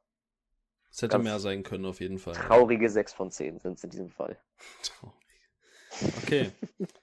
[0.92, 2.34] Es hätte ganz mehr sein können, auf jeden Fall.
[2.34, 4.38] traurige 6 von 10 sind es in diesem Fall.
[4.84, 5.16] Traurig.
[6.24, 6.52] Okay.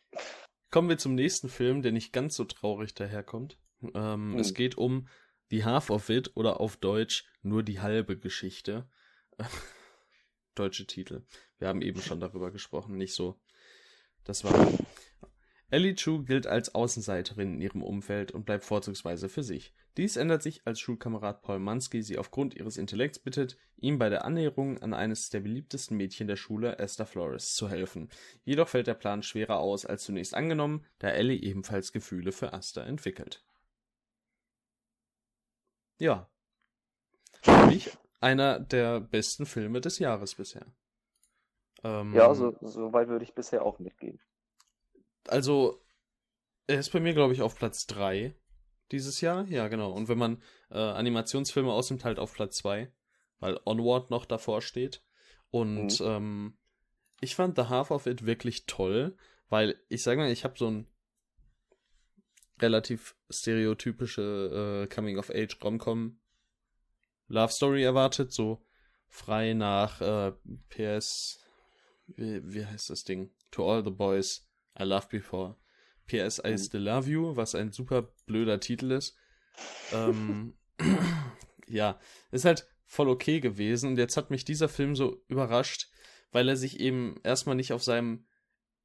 [0.71, 3.59] Kommen wir zum nächsten Film, der nicht ganz so traurig daherkommt.
[3.95, 4.39] Ähm, Hm.
[4.39, 5.09] Es geht um
[5.51, 8.89] The Half of It oder auf Deutsch nur die halbe Geschichte.
[10.55, 11.25] Deutsche Titel.
[11.59, 13.41] Wir haben eben schon darüber gesprochen, nicht so.
[14.25, 14.79] Das war.
[15.71, 19.75] Ellie Chu gilt als Außenseiterin in ihrem Umfeld und bleibt vorzugsweise für sich.
[19.99, 24.25] Dies ändert sich, als Schulkamerad Paul Mansky sie aufgrund ihres Intellekts bittet, ihm bei der
[24.25, 28.09] Annäherung an eines der beliebtesten Mädchen der Schule, Esther Flores, zu helfen.
[28.45, 32.87] Jedoch fällt der Plan schwerer aus als zunächst angenommen, da Ellie ebenfalls Gefühle für Esther
[32.87, 33.45] entwickelt.
[35.99, 36.31] Ja.
[37.43, 40.67] Für mich einer der besten Filme des Jahres bisher.
[41.85, 44.19] Ähm, Ja, so, so weit würde ich bisher auch mitgehen.
[45.29, 45.83] Also,
[46.67, 48.35] er ist bei mir, glaube ich, auf Platz 3
[48.93, 49.47] dieses Jahr.
[49.49, 49.93] Ja, genau.
[49.93, 52.93] Und wenn man äh, Animationsfilme ausnimmt, halt auf Platz 2,
[53.39, 55.03] weil Onward noch davor steht.
[55.51, 56.07] Und Mhm.
[56.07, 56.59] ähm,
[57.21, 59.17] ich fand The Half of It wirklich toll,
[59.49, 60.87] weil ich sage mal, ich habe so ein
[62.61, 66.21] relativ stereotypische äh, Coming-of-Age Romcom
[67.29, 68.65] Love Story erwartet, so
[69.07, 70.33] frei nach äh,
[70.71, 71.41] PS,
[72.09, 73.31] wie, wie heißt das Ding?
[73.51, 74.48] To All the Boys
[74.79, 75.57] I Loved Before.
[76.07, 76.59] PS I Mhm.
[76.59, 79.17] Still Love You, was ein super blöder Titel ist.
[79.93, 80.55] ähm,
[81.67, 81.99] ja,
[82.31, 83.91] ist halt voll okay gewesen.
[83.91, 85.91] Und jetzt hat mich dieser Film so überrascht,
[86.33, 88.27] weil er sich eben erstmal nicht auf seinem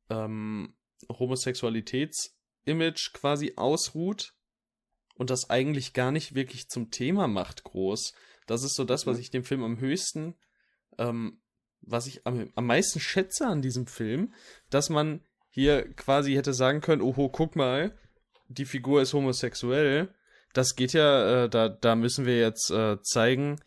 [0.09, 0.75] ähm,
[1.09, 4.33] Homosexualitäts-Image quasi ausruht
[5.15, 8.13] und das eigentlich gar nicht wirklich zum Thema macht, groß.
[8.47, 10.35] Das ist so das, was ich dem Film am höchsten,
[10.97, 11.41] ähm,
[11.81, 14.33] was ich am, am meisten schätze an diesem Film,
[14.69, 15.21] dass man
[15.53, 17.95] hier quasi hätte sagen können, oho, guck mal,
[18.47, 20.11] die Figur ist homosexuell.
[20.51, 23.61] Das geht ja, äh, da, da müssen wir jetzt äh, zeigen,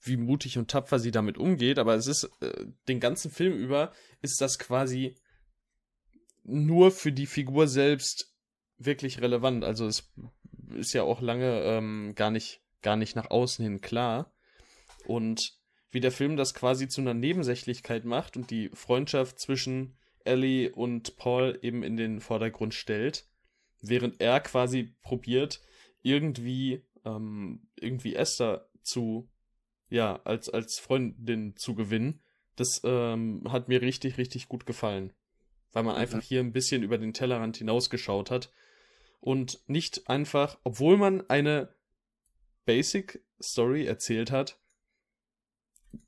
[0.00, 3.92] wie mutig und tapfer sie damit umgeht, aber es ist äh, den ganzen Film über
[4.22, 5.16] ist das quasi
[6.44, 8.32] nur für die Figur selbst
[8.78, 9.64] wirklich relevant.
[9.64, 10.12] Also es
[10.74, 14.32] ist ja auch lange ähm, gar nicht gar nicht nach außen hin klar
[15.06, 15.58] und
[15.90, 21.16] wie der Film das quasi zu einer Nebensächlichkeit macht und die Freundschaft zwischen Ellie und
[21.16, 23.26] Paul eben in den Vordergrund stellt,
[23.80, 25.60] während er quasi probiert
[26.02, 29.28] irgendwie ähm, irgendwie Esther zu
[29.88, 32.20] ja, als, als Freundin zu gewinnen,
[32.56, 35.12] das ähm, hat mir richtig, richtig gut gefallen.
[35.72, 36.00] Weil man mhm.
[36.00, 38.52] einfach hier ein bisschen über den Tellerrand hinausgeschaut hat
[39.20, 41.74] und nicht einfach, obwohl man eine
[42.64, 44.58] Basic Story erzählt hat,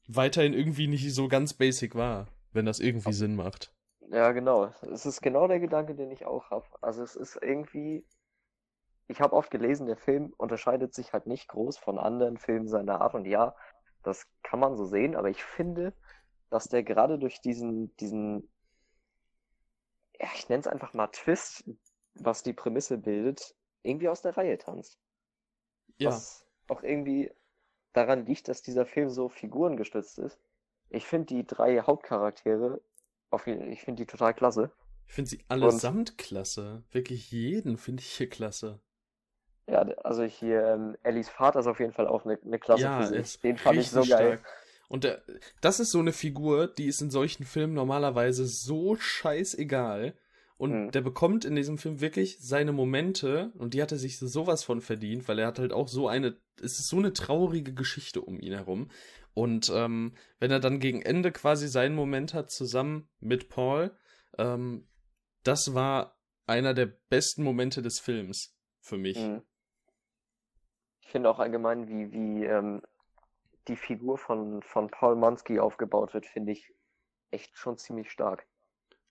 [0.09, 3.73] weiterhin irgendwie nicht so ganz basic war, wenn das irgendwie Sinn macht.
[4.11, 4.73] Ja, genau.
[4.93, 6.67] Es ist genau der Gedanke, den ich auch habe.
[6.81, 8.05] Also es ist irgendwie,
[9.09, 13.01] ich habe oft gelesen, der Film unterscheidet sich halt nicht groß von anderen Filmen seiner
[13.01, 13.15] Art.
[13.15, 13.55] Und ja,
[14.03, 15.93] das kann man so sehen, aber ich finde,
[16.51, 18.49] dass der gerade durch diesen, diesen,
[20.21, 21.65] ja, ich nenne es einfach mal Twist,
[22.15, 24.99] was die Prämisse bildet, irgendwie aus der Reihe tanzt.
[25.99, 26.11] Ja.
[26.11, 27.33] Was auch irgendwie
[27.93, 30.39] daran liegt, dass dieser Film so figurengestützt ist.
[30.91, 32.81] Ich finde die drei Hauptcharaktere,
[33.31, 34.71] auf, ich finde die total klasse.
[35.07, 36.83] Ich finde sie allesamt Und, klasse.
[36.91, 38.81] Wirklich jeden finde ich hier klasse.
[39.69, 43.03] Ja, also hier, ähm, Ellies Vater ist auf jeden Fall auch eine, eine klasse ja,
[43.03, 43.43] Physik.
[43.43, 44.39] Den fand ich so geil.
[44.41, 44.47] Stark.
[44.89, 45.23] Und der,
[45.61, 50.15] das ist so eine Figur, die ist in solchen Filmen normalerweise so scheißegal.
[50.59, 50.91] Und mhm.
[50.91, 54.81] der bekommt in diesem Film wirklich seine Momente und die hat er sich sowas von
[54.81, 58.41] verdient, weil er hat halt auch so eine, es ist so eine traurige Geschichte um
[58.41, 58.89] ihn herum.
[59.37, 63.97] Und ähm, wenn er dann gegen Ende quasi seinen Moment hat zusammen mit Paul,
[64.39, 64.89] ähm,
[65.45, 69.19] das war einer der besten Momente des Films für mich.
[69.19, 69.43] Mhm
[71.07, 72.83] ich finde auch allgemein, wie, wie ähm,
[73.69, 76.75] die Figur von, von Paul Mansky aufgebaut wird, finde ich
[77.31, 78.45] echt schon ziemlich stark.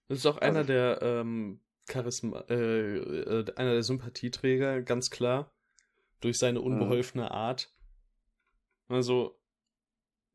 [0.10, 5.54] Das ist auch einer also, der ähm, Charisma, äh, äh, einer der Sympathieträger, ganz klar.
[6.20, 6.66] Durch seine mhm.
[6.66, 7.74] unbeholfene Art.
[8.90, 9.40] Also,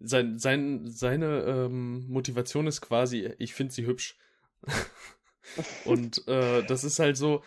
[0.00, 4.18] sein, sein, seine ähm, Motivation ist quasi, ich finde sie hübsch.
[5.84, 7.42] Und äh, das ist halt so,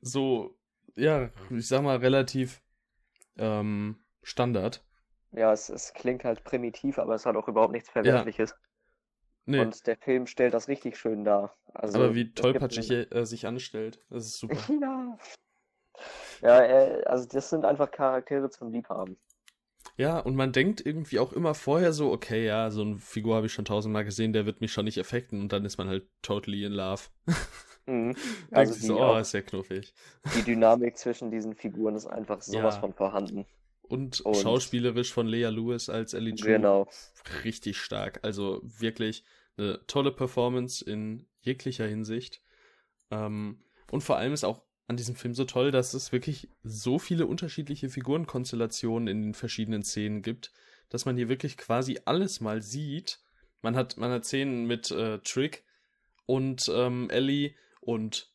[0.00, 0.56] so,
[0.94, 2.62] ja, ich sag mal, relativ
[3.36, 4.84] ähm, Standard.
[5.32, 8.50] Ja, es, es klingt halt primitiv, aber es hat auch überhaupt nichts Verwerfliches.
[8.50, 8.56] Ja.
[9.44, 9.60] Nee.
[9.60, 11.56] Und der Film stellt das richtig schön dar.
[11.74, 14.56] Also, aber wie tollpatschig er äh, sich anstellt, das ist super.
[14.80, 15.18] ja.
[16.42, 19.18] Ja, äh, also das sind einfach Charaktere zum Liebhaben.
[19.96, 23.46] Ja, und man denkt irgendwie auch immer vorher so, okay, ja, so eine Figur habe
[23.46, 26.06] ich schon tausendmal gesehen, der wird mich schon nicht effekten und dann ist man halt
[26.22, 27.02] totally in love.
[27.86, 28.14] Mhm.
[28.52, 29.92] Also sich so, oh, ist ja knuffig.
[30.36, 32.80] Die Dynamik zwischen diesen Figuren ist einfach sowas ja.
[32.80, 33.44] von vorhanden.
[33.82, 36.34] Und, und, schauspielerisch von Lea Lewis als Ellie.
[36.34, 36.88] Genau.
[37.42, 38.20] Richtig stark.
[38.22, 39.24] Also wirklich
[39.56, 42.40] eine tolle Performance in jeglicher Hinsicht.
[43.10, 46.98] Ähm, und vor allem ist auch an diesem Film so toll, dass es wirklich so
[46.98, 50.52] viele unterschiedliche Figurenkonstellationen in den verschiedenen Szenen gibt,
[50.90, 53.20] dass man hier wirklich quasi alles mal sieht.
[53.62, 55.64] Man hat, man hat Szenen mit äh, Trick
[56.26, 58.30] und ähm, Ellie und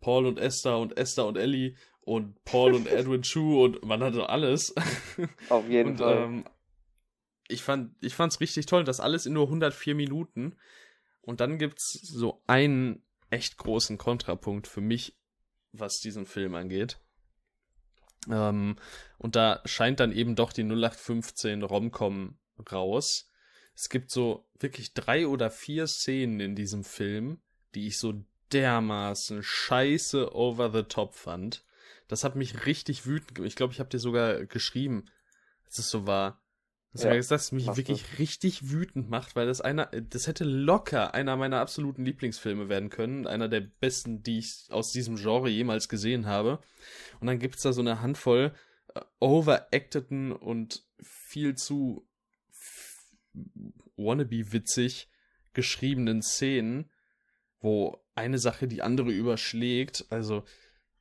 [0.00, 4.28] Paul und Esther und Esther und Ellie und Paul und Edwin Chu und man hatte
[4.28, 4.74] alles.
[5.48, 6.16] Auf jeden und, Fall.
[6.16, 6.44] Ähm,
[7.46, 10.56] ich fand ich fand's richtig toll, das alles in nur 104 Minuten
[11.22, 15.14] und dann gibt's so einen echt großen Kontrapunkt für mich,
[15.72, 16.98] was diesen Film angeht.
[18.28, 18.76] Ähm,
[19.18, 22.38] und da scheint dann eben doch die 0815 Romcom
[22.70, 23.30] raus.
[23.74, 27.40] Es gibt so wirklich drei oder vier Szenen in diesem Film,
[27.74, 31.64] die ich so dermaßen scheiße over the top fand.
[32.08, 33.48] Das hat mich richtig wütend gemacht.
[33.48, 35.06] Ich glaube, ich habe dir sogar geschrieben,
[35.64, 36.39] als es so war.
[36.92, 38.16] Dass ja, das mich wirklich du.
[38.18, 43.28] richtig wütend macht, weil das einer, das hätte locker einer meiner absoluten Lieblingsfilme werden können.
[43.28, 46.58] Einer der besten, die ich aus diesem Genre jemals gesehen habe.
[47.20, 48.52] Und dann gibt's da so eine Handvoll
[48.94, 52.08] äh, overacteden und viel zu
[53.96, 55.08] wannabe witzig
[55.52, 56.90] geschriebenen Szenen,
[57.60, 60.06] wo eine Sache die andere überschlägt.
[60.10, 60.44] Also,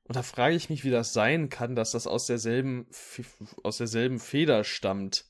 [0.03, 2.87] und da frage ich mich, wie das sein kann, dass das aus derselben,
[3.63, 5.25] aus derselben Feder stammt.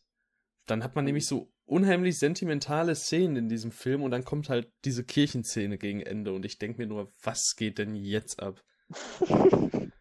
[0.70, 4.72] Dann hat man nämlich so unheimlich sentimentale Szenen in diesem Film und dann kommt halt
[4.86, 8.62] diese Kirchenszene gegen Ende und ich denke mir nur, was geht denn jetzt ab?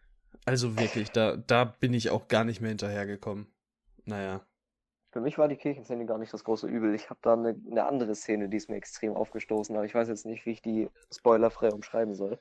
[0.45, 3.47] also wirklich, da, da bin ich auch gar nicht mehr hinterhergekommen.
[4.05, 4.45] Naja.
[5.11, 6.93] Für mich war die Kirchenszene gar nicht das große Übel.
[6.93, 10.07] Ich habe da eine, eine andere Szene, die ist mir extrem aufgestoßen, aber ich weiß
[10.07, 12.39] jetzt nicht, wie ich die spoilerfrei umschreiben soll.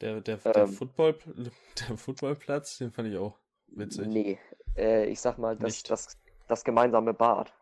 [0.00, 4.06] Der, der, der, ähm, Football, der Footballplatz, den fand ich auch witzig.
[4.06, 4.38] Nee,
[4.76, 6.16] äh, ich sag mal, das, das,
[6.46, 7.52] das gemeinsame Bad.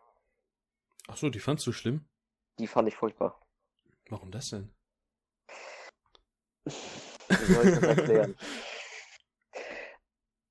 [1.07, 2.07] Ach so, die fandst du schlimm?
[2.59, 3.41] Die fand ich furchtbar.
[4.09, 4.73] Warum das denn?
[6.65, 8.35] Wie soll ich das erklären?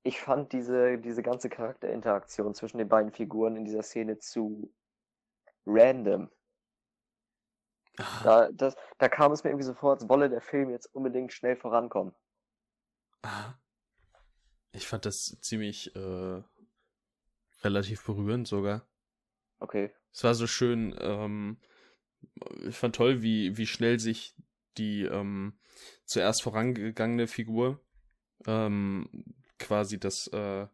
[0.07, 4.73] ich fand diese, diese ganze Charakterinteraktion zwischen den beiden Figuren in dieser Szene zu
[5.65, 6.31] random.
[8.23, 11.33] Da, das, da kam es mir irgendwie so vor, als wolle der Film jetzt unbedingt
[11.33, 12.15] schnell vorankommen.
[13.23, 13.59] Aha.
[14.71, 16.43] Ich fand das ziemlich äh,
[17.63, 18.87] relativ berührend sogar.
[19.59, 19.93] Okay.
[20.17, 21.57] Es war so schön, ähm,
[22.67, 24.33] ich fand toll, wie, wie schnell sich
[24.75, 25.59] die ähm,
[26.05, 27.85] zuerst vorangegangene Figur
[28.47, 29.07] ähm,
[29.59, 30.65] quasi das, äh,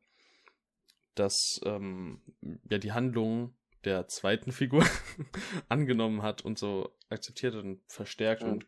[1.16, 2.22] das, ähm,
[2.70, 4.86] ja, die Handlung der zweiten Figur
[5.68, 8.50] angenommen hat und so akzeptiert und verstärkt mhm.
[8.50, 8.68] und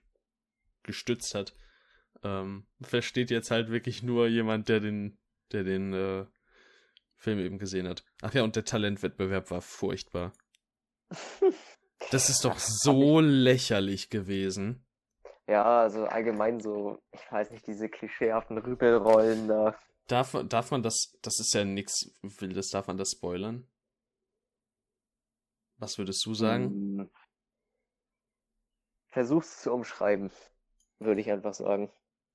[0.83, 1.55] gestützt hat.
[2.21, 5.17] Ähm, versteht jetzt halt wirklich nur jemand, der den,
[5.53, 6.25] der den äh,
[7.15, 8.03] Film eben gesehen hat.
[8.21, 10.33] Ach ja, und der Talentwettbewerb war furchtbar.
[12.11, 14.85] Das ist doch so lächerlich gewesen.
[15.47, 19.75] Ja, also allgemein so, ich weiß nicht, diese klischeehaften Rübelrollen da.
[20.07, 23.67] Darf, darf man das, das ist ja nichts Wildes, darf man das spoilern?
[25.77, 26.65] Was würdest du sagen?
[26.65, 27.09] Hm.
[29.09, 30.31] Versuch's zu umschreiben,
[30.99, 31.91] würde ich einfach sagen.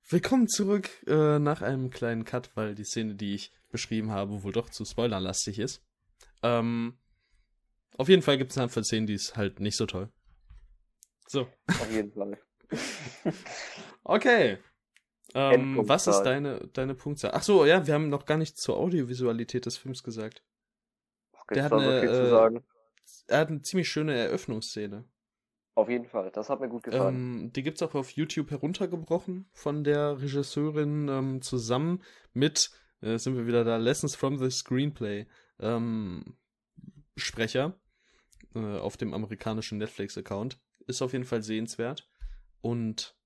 [0.09, 4.53] Willkommen zurück äh, nach einem kleinen Cut, weil die Szene, die ich beschrieben habe, wohl
[4.53, 5.85] doch zu spoilerlastig ist.
[6.43, 6.99] Ähm,
[7.97, 10.09] auf jeden Fall gibt es eine Handvoll Szenen, die ist halt nicht so toll.
[11.27, 11.47] So.
[11.69, 12.39] Auf jeden Fall.
[14.05, 14.59] okay.
[15.35, 17.31] Ähm, was ist deine, deine Punktzahl?
[17.35, 20.43] Ach so, ja, wir haben noch gar nicht zur Audiovisualität des Films gesagt.
[21.33, 22.61] Okay, Der hat eine, äh,
[23.29, 25.05] er hat eine ziemlich schöne Eröffnungsszene.
[25.77, 27.15] Auf jeden Fall, das hat mir gut gefallen.
[27.15, 32.71] Ähm, die gibt's auch auf YouTube heruntergebrochen von der Regisseurin ähm, zusammen mit,
[33.03, 35.27] äh, sind wir wieder da, Lessons from the Screenplay
[35.61, 36.37] ähm,
[37.17, 37.79] Sprecher
[38.55, 40.59] äh, auf dem amerikanischen Netflix-Account.
[40.87, 42.09] Ist auf jeden Fall sehenswert.
[42.61, 43.17] Und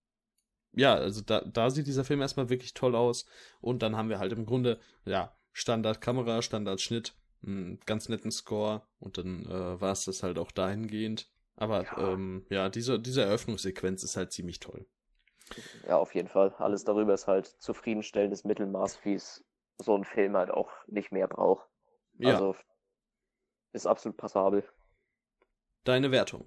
[0.72, 3.26] ja, also da, da sieht dieser Film erstmal wirklich toll aus.
[3.60, 7.14] Und dann haben wir halt im Grunde, ja, Standard-Kamera, Standard-Schnitt,
[7.46, 11.30] einen ganz netten Score und dann äh, war es das halt auch dahingehend.
[11.56, 14.86] Aber ja, ähm, ja diese, diese Eröffnungssequenz ist halt ziemlich toll.
[15.86, 16.54] Ja, auf jeden Fall.
[16.58, 19.44] Alles darüber ist halt zufriedenstellendes Mittelmaß, wie es
[19.78, 21.68] so ein Film halt auch nicht mehr braucht.
[22.18, 22.32] Ja.
[22.32, 22.56] Also
[23.74, 24.64] ist absolut passabel.
[25.84, 26.46] Deine Wertung?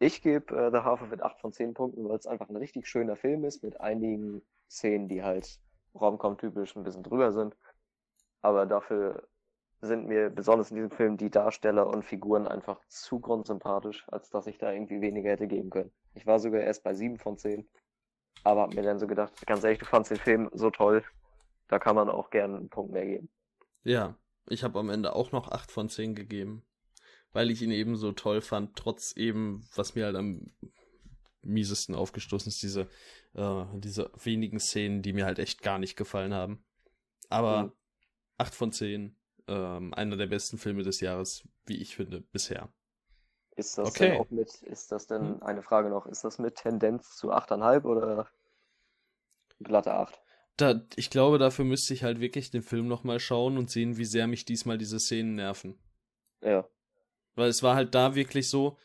[0.00, 2.56] Ich gebe äh, The Half of It 8 von 10 Punkten, weil es einfach ein
[2.56, 5.60] richtig schöner Film ist, mit einigen Szenen, die halt
[5.94, 7.56] Romcom-typisch ein bisschen drüber sind.
[8.42, 9.28] Aber dafür
[9.80, 14.46] sind mir besonders in diesem Film die Darsteller und Figuren einfach zu grundsympathisch, als dass
[14.46, 15.92] ich da irgendwie weniger hätte geben können.
[16.14, 17.68] Ich war sogar erst bei 7 von 10,
[18.44, 21.04] aber hab mir dann so gedacht, ganz ehrlich, du fandst den Film so toll,
[21.68, 23.28] da kann man auch gerne einen Punkt mehr geben.
[23.84, 24.16] Ja,
[24.50, 26.62] ich habe am Ende auch noch 8 von 10 gegeben,
[27.32, 30.52] weil ich ihn eben so toll fand, trotz eben, was mir halt am
[31.42, 32.88] miesesten aufgestoßen ist, diese,
[33.34, 36.64] äh, diese wenigen Szenen, die mir halt echt gar nicht gefallen haben.
[37.28, 37.72] Aber mhm.
[38.38, 39.16] 8 von 10
[39.48, 42.68] ähm, einer der besten Filme des Jahres, wie ich finde, bisher.
[43.56, 44.10] Ist das okay.
[44.10, 45.42] denn auch mit, ist das denn, hm.
[45.42, 48.28] eine Frage noch, ist das mit Tendenz zu 8,5 oder
[49.58, 50.20] glatte 8?
[50.58, 54.04] Da, ich glaube, dafür müsste ich halt wirklich den Film nochmal schauen und sehen, wie
[54.04, 55.78] sehr mich diesmal diese Szenen nerven.
[56.42, 56.68] Ja.
[57.36, 58.76] Weil es war halt da wirklich so,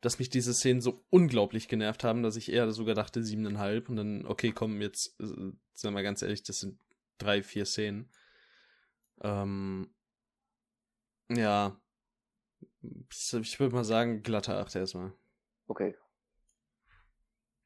[0.00, 3.96] dass mich diese Szenen so unglaublich genervt haben, dass ich eher sogar dachte siebeneinhalb und
[3.96, 6.78] dann, okay, komm, jetzt, äh, sagen wir mal ganz ehrlich, das sind
[7.18, 8.08] drei, vier Szenen.
[9.20, 9.92] Ähm,
[11.28, 11.80] ja.
[13.10, 15.12] Ich würde mal sagen, glatte 8 erstmal.
[15.66, 15.96] Okay.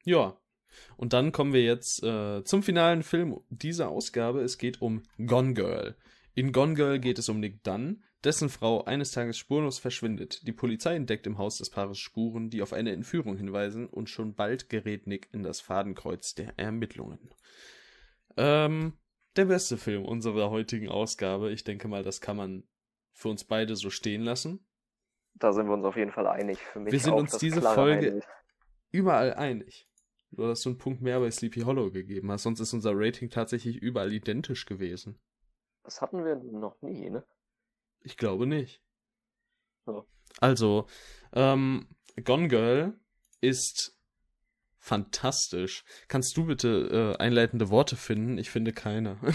[0.03, 0.39] Ja.
[0.97, 4.41] Und dann kommen wir jetzt äh, zum finalen Film dieser Ausgabe.
[4.41, 5.95] Es geht um Gone Girl.
[6.35, 10.47] In Gone Girl geht es um Nick Dunn, dessen Frau eines Tages spurlos verschwindet.
[10.47, 14.35] Die Polizei entdeckt im Haus des Paares Spuren, die auf eine Entführung hinweisen, und schon
[14.35, 17.33] bald gerät Nick in das Fadenkreuz der Ermittlungen.
[18.37, 18.93] Ähm,
[19.35, 21.51] der beste Film unserer heutigen Ausgabe.
[21.51, 22.63] Ich denke mal, das kann man
[23.13, 24.65] für uns beide so stehen lassen.
[25.33, 26.59] Da sind wir uns auf jeden Fall einig.
[26.59, 28.27] Für mich wir sind uns diese Folge Highlight.
[28.91, 29.88] überall einig.
[30.31, 33.29] Du hast so einen Punkt mehr bei Sleepy Hollow gegeben hast, sonst ist unser Rating
[33.29, 35.19] tatsächlich überall identisch gewesen.
[35.83, 37.23] Das hatten wir noch nie, ne?
[38.01, 38.81] Ich glaube nicht.
[39.87, 40.05] Ja.
[40.39, 40.85] Also,
[41.33, 41.87] ähm,
[42.23, 42.99] Gone Girl
[43.41, 43.97] ist
[44.77, 45.83] fantastisch.
[46.07, 48.37] Kannst du bitte äh, einleitende Worte finden?
[48.37, 49.17] Ich finde keine.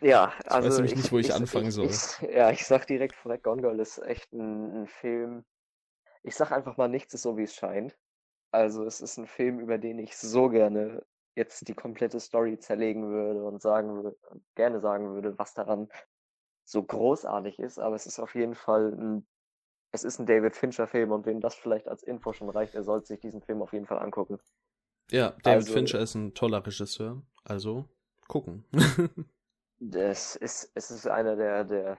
[0.00, 1.86] Ja, Ich also weiß nämlich nicht, wo ich anfangen ich, soll.
[1.86, 5.44] Ich, ja, ich sag direkt vorweg, Gone Girl ist echt ein, ein Film.
[6.22, 7.96] Ich sag einfach mal, nichts ist so, wie es scheint.
[8.54, 13.08] Also es ist ein Film, über den ich so gerne jetzt die komplette Story zerlegen
[13.08, 14.16] würde und sagen würde,
[14.54, 15.88] gerne sagen würde, was daran
[16.62, 17.80] so großartig ist.
[17.80, 19.26] Aber es ist auf jeden Fall ein,
[19.90, 23.08] es ist ein David Fincher-Film und wem das vielleicht als Info schon reicht, er sollte
[23.08, 24.38] sich diesen Film auf jeden Fall angucken.
[25.10, 27.22] Ja, David Also- Fincher ist ein toller Regisseur.
[27.42, 27.88] Also,
[28.28, 28.64] gucken.
[29.80, 31.98] Das ist, es ist einer der, der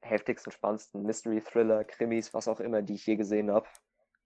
[0.00, 3.68] heftigsten, spannendsten Mystery-Thriller, Krimis, was auch immer, die ich je gesehen habe.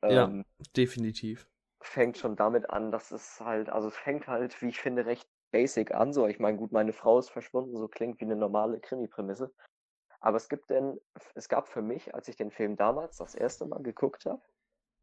[0.03, 0.25] Ja.
[0.25, 0.45] Ähm,
[0.77, 1.47] Definitiv.
[1.87, 5.28] Fängt schon damit an, dass es halt, also es fängt halt, wie ich finde, recht
[5.53, 6.12] basic an.
[6.12, 9.53] So, ich meine, gut, meine Frau ist verschwunden, so klingt wie eine normale Krimi-Prämisse.
[10.20, 11.01] Aber es gibt denn,
[11.35, 14.43] es gab für mich, als ich den Film damals das erste Mal geguckt habe,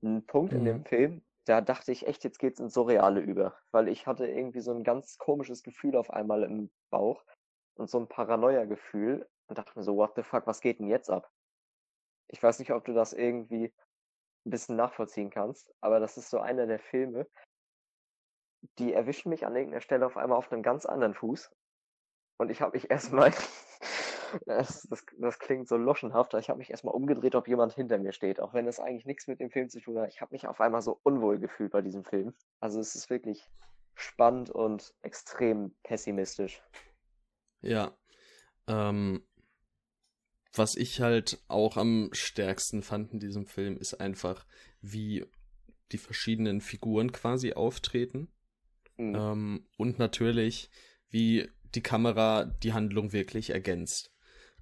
[0.03, 0.85] einen Punkt in dem Mhm.
[0.85, 3.59] Film, da dachte ich echt, jetzt geht's ins Surreale über.
[3.71, 7.23] Weil ich hatte irgendwie so ein ganz komisches Gefühl auf einmal im Bauch
[7.75, 11.09] und so ein Paranoia-Gefühl und dachte mir so, what the fuck, was geht denn jetzt
[11.09, 11.31] ab?
[12.29, 13.73] Ich weiß nicht, ob du das irgendwie
[14.45, 17.27] ein bisschen nachvollziehen kannst, aber das ist so einer der Filme,
[18.77, 21.51] die erwischen mich an irgendeiner Stelle auf einmal auf einem ganz anderen Fuß.
[22.37, 23.31] Und ich habe mich erstmal,
[24.45, 28.13] das, das, das klingt so loschenhaft, ich habe mich erstmal umgedreht, ob jemand hinter mir
[28.13, 30.09] steht, auch wenn das eigentlich nichts mit dem Film zu tun hat.
[30.09, 32.33] Ich habe mich auf einmal so unwohl gefühlt bei diesem Film.
[32.59, 33.47] Also es ist wirklich
[33.95, 36.63] spannend und extrem pessimistisch.
[37.61, 37.95] Ja.
[38.67, 39.25] Ähm,
[40.53, 44.45] was ich halt auch am stärksten fand in diesem Film, ist einfach,
[44.81, 45.25] wie
[45.91, 48.27] die verschiedenen Figuren quasi auftreten.
[48.97, 49.15] Mhm.
[49.15, 50.69] Ähm, und natürlich,
[51.09, 54.11] wie die Kamera die Handlung wirklich ergänzt.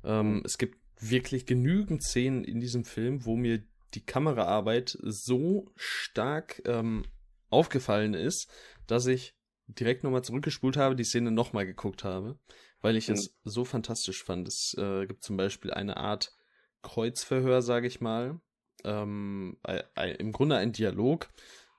[0.04, 0.42] Ähm, Mhm.
[0.46, 3.64] Es gibt wirklich genügend Szenen in diesem Film, wo mir
[3.94, 7.04] die Kameraarbeit so stark ähm,
[7.50, 8.52] aufgefallen ist,
[8.86, 9.34] dass ich
[9.68, 12.38] direkt nochmal zurückgespult habe, die Szene nochmal geguckt habe,
[12.82, 13.16] weil ich Mhm.
[13.16, 14.48] es so fantastisch fand.
[14.48, 16.34] Es äh, gibt zum Beispiel eine Art
[16.82, 18.40] Kreuzverhör, sage ich mal.
[18.84, 21.30] Ähm, ein, Im Grunde ein Dialog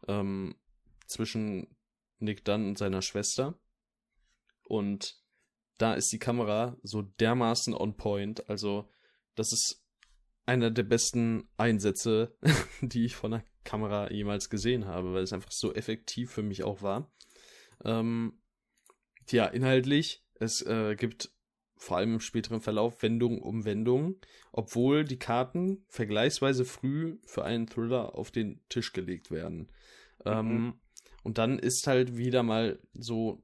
[0.08, 0.54] ähm,
[1.06, 1.74] zwischen
[2.18, 3.58] Nick Dunn und seiner Schwester.
[4.64, 5.18] Und
[5.78, 8.48] da ist die Kamera so dermaßen on point.
[8.50, 8.90] Also,
[9.34, 9.82] das ist
[10.44, 12.36] einer der besten Einsätze,
[12.82, 16.64] die ich von der Kamera jemals gesehen habe, weil es einfach so effektiv für mich
[16.64, 17.10] auch war.
[17.84, 18.42] Ähm,
[19.30, 21.30] ja, inhaltlich, es äh, gibt
[21.76, 24.16] vor allem im späteren Verlauf Wendung um Wendung,
[24.52, 29.70] obwohl die Karten vergleichsweise früh für einen Thriller auf den Tisch gelegt werden.
[30.26, 30.74] Ähm,
[31.22, 33.42] und dann ist halt wieder mal so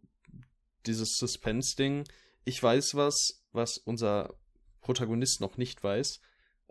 [0.86, 2.04] dieses Suspense-Ding.
[2.44, 4.34] Ich weiß was, was unser
[4.82, 6.20] Protagonist noch nicht weiß.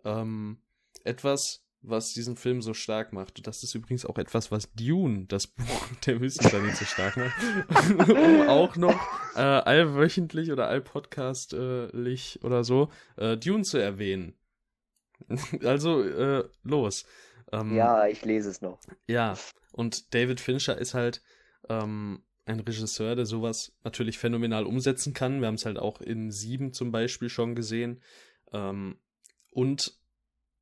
[0.04, 0.58] Ähm,
[1.04, 3.38] etwas, was diesen Film so stark macht.
[3.38, 8.08] Und das ist übrigens auch etwas, was Dune, das Buch der Wissenschaft, so stark macht.
[8.08, 8.98] um auch noch
[9.34, 14.34] äh, allwöchentlich oder allpodcastlich oder so äh, Dune zu erwähnen.
[15.62, 17.06] also, äh, los.
[17.52, 18.78] Ähm, Ja, ich lese es noch.
[19.06, 19.36] ja,
[19.72, 21.22] und David Fincher ist halt
[21.68, 25.40] ähm, ein Regisseur, der sowas natürlich phänomenal umsetzen kann.
[25.40, 28.00] Wir haben es halt auch in Sieben zum Beispiel schon gesehen.
[28.52, 28.98] Ähm,
[29.50, 29.98] und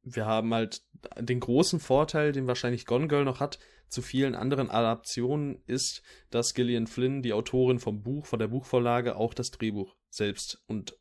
[0.04, 0.82] wir haben halt
[1.18, 6.54] den großen Vorteil, den wahrscheinlich Gone Girl noch hat, zu vielen anderen Adaptionen ist, dass
[6.54, 10.98] Gillian Flynn, die Autorin vom Buch, von der Buchvorlage, auch das Drehbuch selbst und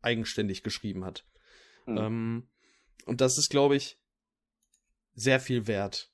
[0.00, 1.26] eigenständig geschrieben hat.
[1.86, 1.98] Mhm.
[1.98, 2.48] Ähm,
[3.06, 3.98] und das ist, glaube ich,
[5.14, 6.10] sehr viel wert.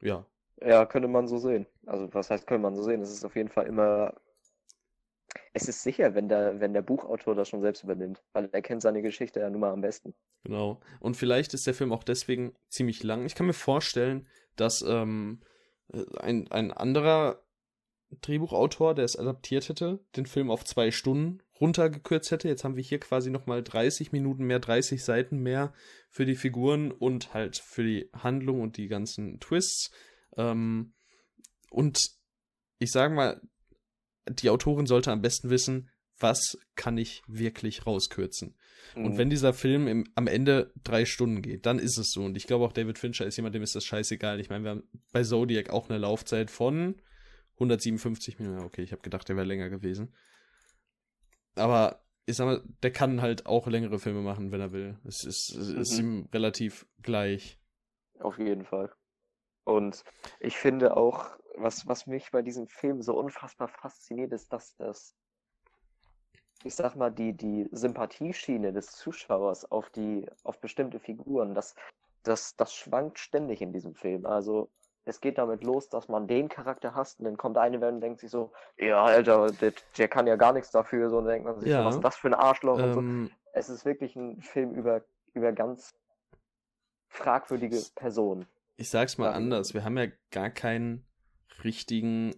[0.00, 0.26] Ja.
[0.60, 1.66] Ja, könnte man so sehen.
[1.86, 3.00] Also, was heißt, könnte man so sehen?
[3.00, 4.14] Es ist auf jeden Fall immer.
[5.56, 8.82] Es ist sicher, wenn der, wenn der Buchautor das schon selbst übernimmt, weil er kennt
[8.82, 10.12] seine Geschichte ja nun mal am besten.
[10.42, 10.80] Genau.
[10.98, 13.24] Und vielleicht ist der Film auch deswegen ziemlich lang.
[13.24, 14.26] Ich kann mir vorstellen,
[14.56, 15.40] dass ähm,
[15.92, 17.40] äh, ein, ein anderer
[18.20, 22.48] Drehbuchautor, der es adaptiert hätte, den Film auf zwei Stunden runtergekürzt hätte.
[22.48, 25.72] Jetzt haben wir hier quasi nochmal 30 Minuten mehr, 30 Seiten mehr
[26.10, 29.90] für die Figuren und halt für die Handlung und die ganzen Twists.
[30.36, 30.94] Ähm,
[31.70, 32.10] und
[32.78, 33.40] ich sage mal,
[34.28, 38.56] die Autorin sollte am besten wissen, was kann ich wirklich rauskürzen.
[38.94, 39.18] Und Mhm.
[39.18, 42.22] wenn dieser Film im, am Ende drei Stunden geht, dann ist es so.
[42.24, 44.38] Und ich glaube auch David Fincher ist jemand, dem ist das scheißegal.
[44.40, 47.00] Ich meine, wir haben bei Zodiac auch eine Laufzeit von
[47.54, 48.62] 157 Minuten.
[48.64, 50.14] Okay, ich habe gedacht, der wäre länger gewesen.
[51.56, 54.98] Aber ich sag mal, der kann halt auch längere Filme machen, wenn er will.
[55.04, 56.18] Es ist, es ist Mhm.
[56.22, 57.58] ihm relativ gleich.
[58.20, 58.92] Auf jeden Fall.
[59.64, 60.04] Und
[60.40, 65.14] ich finde auch, was, was mich bei diesem Film so unfassbar fasziniert, ist, dass das
[66.66, 71.74] ich sag mal, die, die Sympathieschiene des Zuschauers auf die, auf bestimmte Figuren, das,
[72.22, 74.24] das, das schwankt ständig in diesem Film.
[74.24, 74.70] Also
[75.04, 78.00] es geht damit los, dass man den Charakter hasst und dann kommt eine Welt und
[78.00, 81.44] denkt sich so, ja, Alter, der, der kann ja gar nichts dafür, so und denkt
[81.44, 81.80] man sich, Ja.
[81.80, 83.00] so, was ist das für ein Arschloch und so.
[83.00, 85.94] Ähm, Es ist wirklich ein Film über, über ganz
[87.08, 88.46] fragwürdige Personen.
[88.76, 89.32] ich sag's mal Ja.
[89.32, 89.74] anders.
[89.74, 91.06] Wir haben ja gar keinen
[91.62, 92.34] richtigen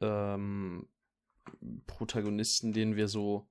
[0.00, 0.88] ähm,
[1.86, 3.48] Protagonisten, den wir so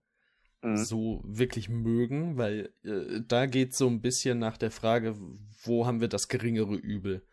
[0.64, 0.78] Mhm.
[0.78, 5.16] so wirklich mögen, weil äh, da geht so ein bisschen nach der Frage,
[5.64, 7.26] wo haben wir das geringere Übel?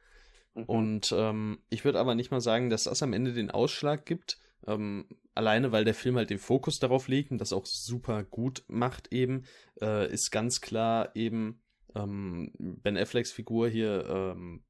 [0.54, 0.64] Mhm.
[0.64, 4.38] Und ähm, ich würde aber nicht mal sagen, dass das am Ende den Ausschlag gibt.
[4.66, 8.64] Ähm, alleine, weil der Film halt den Fokus darauf legt und das auch super gut
[8.66, 9.44] macht eben,
[9.80, 11.60] äh, ist ganz klar eben
[11.94, 14.64] ähm, Ben Afflecks Figur hier ähm,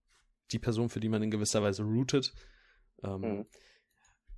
[0.51, 2.35] die Person, für die man in gewisser Weise rootet.
[3.03, 3.47] Ähm, Mhm.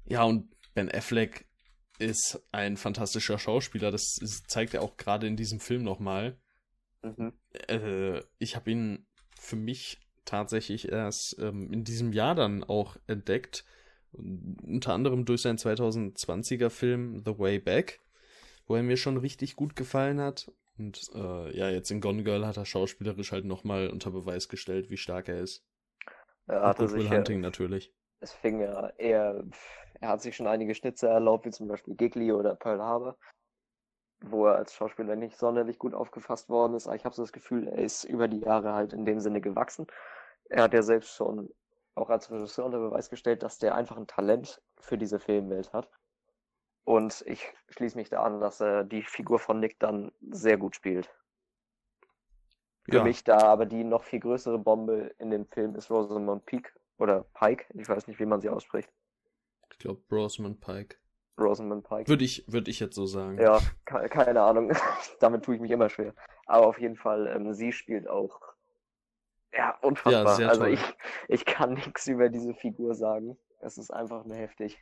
[0.07, 1.47] Ja, und Ben Affleck
[1.99, 3.91] ist ein fantastischer Schauspieler.
[3.91, 6.39] Das ist, zeigt er auch gerade in diesem Film nochmal.
[7.03, 7.33] Mhm.
[7.69, 9.07] Äh, ich habe ihn
[9.39, 13.65] für mich tatsächlich erst ähm, in diesem Jahr dann auch entdeckt.
[14.13, 18.01] Unter anderem durch seinen 2020er Film The Way Back,
[18.67, 20.51] wo er mir schon richtig gut gefallen hat.
[20.79, 24.91] Und äh, ja, jetzt in Gone Girl hat er schauspielerisch halt nochmal unter Beweis gestellt,
[24.91, 25.63] wie stark er ist.
[26.47, 27.93] Er hatte Good Will sich, ja- Hunting natürlich.
[28.21, 29.45] Es fing ja eher,
[30.01, 33.17] er hat sich schon einige Schnitze erlaubt, wie zum Beispiel Gigli oder Pearl Harbor,
[34.21, 36.87] wo er als Schauspieler nicht sonderlich gut aufgefasst worden ist.
[36.87, 39.41] Aber ich habe so das Gefühl, er ist über die Jahre halt in dem Sinne
[39.41, 39.87] gewachsen.
[40.49, 41.53] Er hat ja selbst schon
[41.95, 45.91] auch als Regisseur unter Beweis gestellt, dass der einfach ein Talent für diese Filmwelt hat.
[46.85, 50.77] Und ich schließe mich da an, dass er die Figur von Nick dann sehr gut
[50.77, 51.11] spielt.
[52.85, 53.05] Für Ja.
[53.05, 57.25] mich da aber die noch viel größere Bombe in dem Film ist Rosamund Pike oder
[57.35, 58.91] Pike, ich weiß nicht, wie man sie ausspricht.
[59.73, 60.97] Ich glaube, Rosamund Pike.
[61.39, 62.09] Rosamund Pike.
[62.09, 63.41] Würde ich, würd ich jetzt so sagen.
[63.41, 64.73] Ja, ke- keine Ahnung.
[65.21, 66.15] Damit tue ich mich immer schwer.
[66.47, 68.41] Aber auf jeden Fall, ähm, sie spielt auch
[69.53, 70.39] ja, unfassbar.
[70.41, 70.81] Ja, also ich,
[71.29, 73.39] ich kann nichts über diese Figur sagen.
[73.61, 74.79] Es ist einfach nur heftig.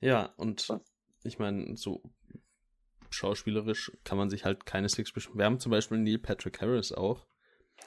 [0.00, 0.82] Ja, und Und-
[1.24, 2.02] ich meine, so
[3.10, 5.38] schauspielerisch kann man sich halt keineswegs beschweren.
[5.38, 7.26] Wir haben zum Beispiel Neil Patrick Harris auch.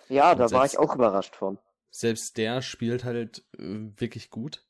[0.08, 1.60] Ja, Und da war ich auch überrascht von.
[1.92, 4.66] Selbst der spielt halt äh, wirklich gut.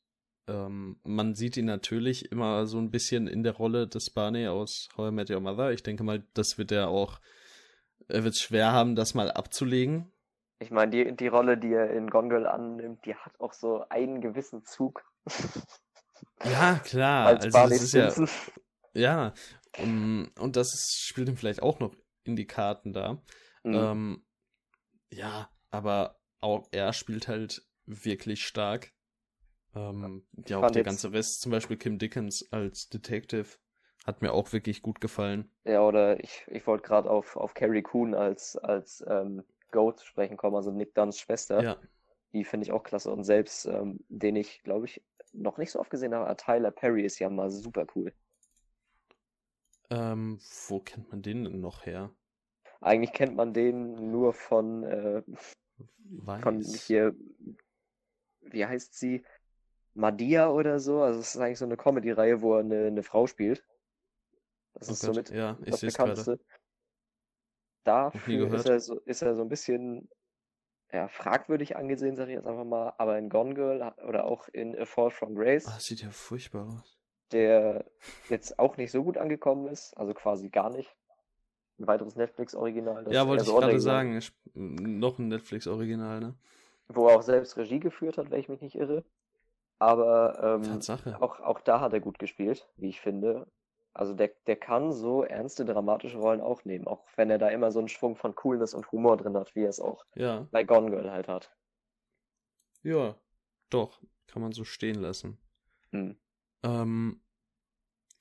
[0.48, 4.88] Ähm, man sieht ihn natürlich immer so ein bisschen in der Rolle des Barney aus
[4.96, 5.70] How I Met Your Mother.
[5.72, 7.20] Ich denke mal, das wird er auch,
[8.08, 10.10] er wird schwer haben, das mal abzulegen.
[10.58, 13.84] Ich meine, die, die Rolle, die er in Gone Girl annimmt, die hat auch so
[13.88, 15.04] einen gewissen Zug.
[16.44, 17.26] Ja, klar.
[17.26, 18.52] als also Barney das ist
[18.94, 19.34] ja, ja.
[19.78, 21.94] Um, und das ist, spielt ihm vielleicht auch noch
[22.24, 23.22] in die Karten da.
[23.62, 23.74] Mhm.
[23.74, 24.26] Ähm,
[25.10, 28.92] ja, aber auch er spielt halt wirklich stark.
[29.74, 33.58] Ähm, ja, auch der ganze Rest, zum Beispiel Kim Dickens als Detective,
[34.06, 35.50] hat mir auch wirklich gut gefallen.
[35.64, 40.36] Ja, oder ich, ich wollte gerade auf, auf Carrie Coon als, als ähm, Goat sprechen
[40.36, 41.62] kommen, also Nick Dunns Schwester.
[41.62, 41.76] Ja,
[42.32, 43.10] Die finde ich auch klasse.
[43.12, 47.04] Und selbst, ähm, den ich, glaube ich, noch nicht so oft gesehen habe, Tyler Perry
[47.04, 48.12] ist ja mal super cool.
[49.90, 52.12] ähm, wo kennt man den denn noch her?
[52.82, 55.22] Eigentlich kennt man den nur von, äh,
[56.40, 56.74] von Weiß.
[56.86, 57.14] hier,
[58.42, 59.24] wie heißt sie?
[59.94, 61.02] Madia oder so.
[61.02, 63.64] Also es ist eigentlich so eine Comedy-Reihe, wo er eine, eine Frau spielt.
[64.74, 65.88] Das Oh ist Gott, somit ja, das gerade.
[65.92, 66.38] bekannteste.
[67.84, 70.08] Dafür ist er so, ist er so ein bisschen
[70.92, 72.94] ja, fragwürdig angesehen, sage ich jetzt einfach mal.
[72.98, 76.66] Aber in Gone Girl oder auch in A Fall from Grace, Ah, sieht ja furchtbar
[76.68, 76.98] aus.
[77.32, 77.84] der
[78.28, 80.94] jetzt auch nicht so gut angekommen ist, also quasi gar nicht.
[81.80, 83.04] Ein weiteres Netflix-Original.
[83.04, 84.20] das Ja, wollte ich gerade sagen.
[84.54, 86.34] Noch ein Netflix-Original, ne?
[86.88, 89.02] Wo er auch selbst Regie geführt hat, wenn ich mich nicht irre.
[89.78, 91.16] Aber ähm, Tatsache.
[91.20, 93.46] auch, auch da hat er gut gespielt, wie ich finde.
[93.94, 97.72] Also der, der kann so ernste, dramatische Rollen auch nehmen, auch wenn er da immer
[97.72, 100.64] so einen Schwung von Coolness und Humor drin hat, wie er es auch Ja, bei
[100.64, 101.50] Gone Girl halt hat.
[102.82, 103.18] ja,
[103.70, 104.00] doch.
[104.26, 105.38] Kann man so stehen lassen.
[105.92, 106.10] Hm.
[106.62, 107.20] Ähm,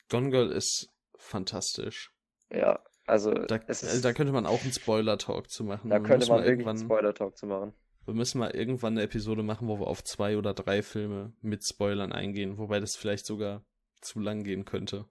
[0.10, 2.12] Gone Girl ist fantastisch.
[2.50, 2.80] Ja,
[3.10, 5.90] also Da, äh, ist, da könnte man auch einen Spoiler-Talk zu machen.
[5.90, 7.74] da Wir könnte man wirklich einen irgendwann, Spoiler-Talk zu machen.
[8.06, 11.64] wir müssen mal irgendwann eine Episode machen, wo wir auf zwei oder drei Filme mit
[11.64, 13.64] Spoilern eingehen, wobei das vielleicht sogar
[14.02, 15.06] zu lang gehen könnte.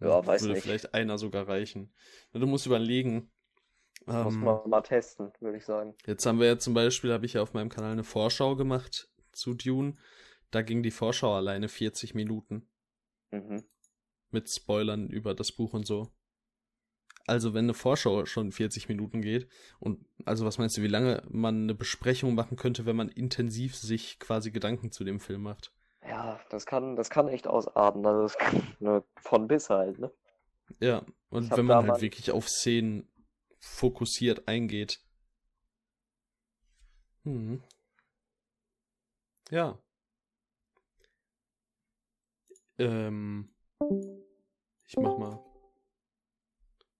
[0.00, 0.62] Ja, weiß Würde nicht.
[0.62, 1.92] vielleicht einer sogar reichen.
[2.32, 3.30] Du musst überlegen.
[4.06, 5.94] Muss Ähm, man mal testen, würde ich sagen.
[6.06, 9.08] Jetzt haben wir ja zum Beispiel, habe ich ja auf meinem Kanal eine Vorschau gemacht
[9.32, 9.96] zu Dune.
[10.50, 12.68] Da ging die Vorschau alleine 40 Minuten
[13.30, 13.64] Mhm.
[14.30, 16.12] mit Spoilern über das Buch und so.
[17.26, 19.48] Also wenn eine Vorschau schon 40 Minuten geht
[19.80, 23.76] und also was meinst du, wie lange man eine Besprechung machen könnte, wenn man intensiv
[23.76, 25.72] sich quasi Gedanken zu dem Film macht?
[26.06, 28.04] Ja, das kann, das kann echt ausarten.
[28.04, 30.12] Also das kann, nur von bis halt, ne?
[30.80, 33.08] Ja, und wenn man halt wirklich auf Szenen
[33.58, 35.00] fokussiert eingeht.
[37.24, 37.62] Hm.
[39.50, 39.78] Ja.
[42.78, 43.48] Ähm.
[44.86, 45.53] Ich mach mal.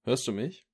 [0.04, 0.66] Hörst du mich?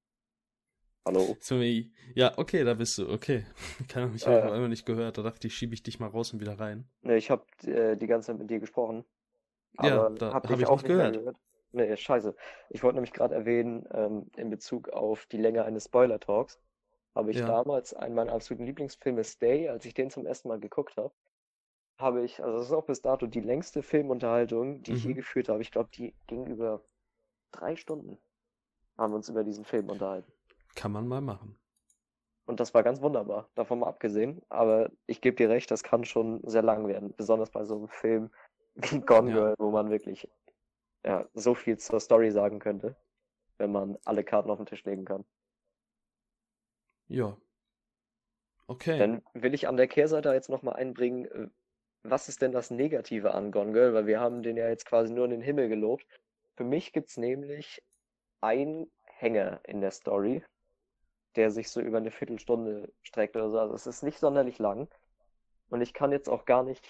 [1.05, 1.37] Hallo.
[1.41, 1.91] Sorry.
[2.15, 3.09] Ja, okay, da bist du.
[3.11, 3.45] Okay.
[3.89, 4.29] Keiner mich Äh.
[4.29, 5.19] auf einmal nicht gehört.
[5.19, 6.89] Da dachte ich, schiebe ich dich mal raus und wieder rein.
[7.03, 9.05] Ne, ich habe äh, die ganze Zeit mit dir gesprochen.
[9.81, 11.17] Ja, da hab hab ich auch nicht gehört.
[11.19, 11.37] gehört.
[11.73, 12.35] Nee, scheiße.
[12.71, 16.59] Ich wollte nämlich gerade erwähnen, ähm, in Bezug auf die Länge eines Spoiler-Talks,
[17.15, 17.47] habe ich Ja.
[17.47, 21.13] damals einen meiner absoluten Lieblingsfilme Stay, als ich den zum ersten Mal geguckt habe,
[21.99, 25.15] habe ich, also das ist auch bis dato die längste Filmunterhaltung, die ich je Mhm.
[25.15, 25.63] geführt habe.
[25.63, 26.83] Ich glaube, die ging über
[27.53, 28.19] drei Stunden.
[29.01, 30.31] Haben wir uns über diesen Film unterhalten.
[30.77, 31.59] Kann man mal machen.
[32.45, 34.43] Und das war ganz wunderbar, davon mal abgesehen.
[34.51, 37.15] Aber ich gebe dir recht, das kann schon sehr lang werden.
[37.17, 38.31] Besonders bei so einem Film
[38.75, 39.37] wie Gone Ja.
[39.37, 40.29] Girl, wo man wirklich
[41.03, 42.95] ja, so viel zur Story sagen könnte,
[43.57, 45.25] wenn man alle Karten auf den Tisch legen kann.
[47.09, 47.39] Ja.
[48.67, 48.99] Okay.
[48.99, 51.49] Dann will ich an der Kehrseite jetzt nochmal einbringen, äh,
[52.03, 53.95] was ist denn das Negative an Gone Girl?
[53.95, 56.07] Weil wir haben den ja jetzt quasi nur in den Himmel gelobt.
[56.57, 57.83] Für mich gibt's nämlich
[58.41, 60.43] einen Hänger in der Story,
[61.37, 63.59] der sich so über eine Viertelstunde streckt oder so.
[63.59, 64.89] Also es ist nicht sonderlich lang.
[65.71, 66.87] Und ich kann jetzt auch gar nicht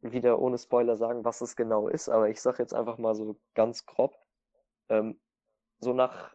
[0.00, 3.36] wieder ohne Spoiler sagen, was es genau ist, aber ich sag jetzt einfach mal so
[3.54, 4.16] ganz grob.
[4.88, 5.20] Ähm,
[5.80, 6.34] so nach,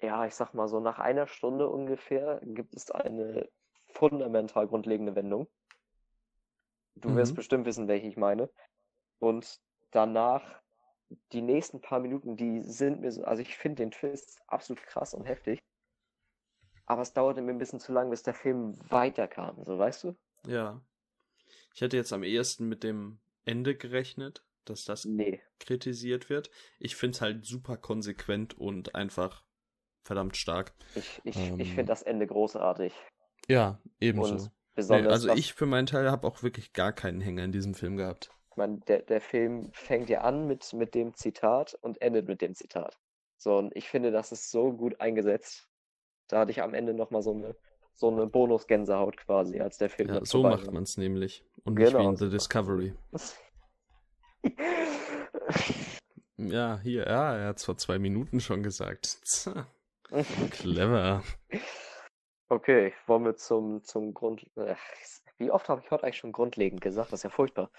[0.00, 3.48] ja, ich sag mal so nach einer Stunde ungefähr gibt es eine
[3.88, 5.48] fundamental grundlegende Wendung.
[6.96, 7.36] Du wirst Mhm.
[7.36, 8.50] bestimmt wissen, welche ich meine.
[9.20, 9.60] Und
[9.90, 10.62] danach,
[11.32, 15.14] die nächsten paar Minuten, die sind mir so, also ich finde den Twist absolut krass
[15.14, 15.58] und heftig.
[16.86, 20.16] Aber es dauerte mir ein bisschen zu lang, bis der Film weiterkam, so weißt du?
[20.46, 20.80] Ja.
[21.74, 25.40] Ich hätte jetzt am ehesten mit dem Ende gerechnet, dass das Nee.
[25.60, 26.50] kritisiert wird.
[26.78, 29.44] Ich finde es halt super konsequent und einfach
[30.02, 30.72] verdammt stark.
[30.94, 31.58] Ich, ich, ich Ähm.
[31.58, 32.94] finde das Ende großartig.
[33.48, 34.48] Ja, ebenso.
[34.76, 37.96] Nee, also ich für meinen Teil habe auch wirklich gar keinen Hänger in diesem Film
[37.96, 38.30] gehabt.
[38.58, 42.40] Ich meine, der, der Film fängt ja an mit, mit dem Zitat und endet mit
[42.40, 42.98] dem Zitat.
[43.36, 45.68] So, und ich finde, das ist so gut eingesetzt.
[46.26, 47.54] Da hatte ich am Ende nochmal so eine,
[47.94, 51.44] so eine Bonus-Gänsehaut quasi, als der Film Ja, so macht man es nämlich.
[51.62, 52.94] Und nicht wie Genau, in so The Discovery.
[56.36, 59.18] Ja, hier, ja, er hat es vor zwei Minuten schon gesagt.
[60.50, 61.22] Clever.
[62.48, 64.50] Okay, wollen wir zum, zum Grund.
[64.56, 64.78] Ach,
[65.38, 67.12] wie oft habe ich heute eigentlich schon grundlegend gesagt?
[67.12, 67.70] Das ist ja furchtbar.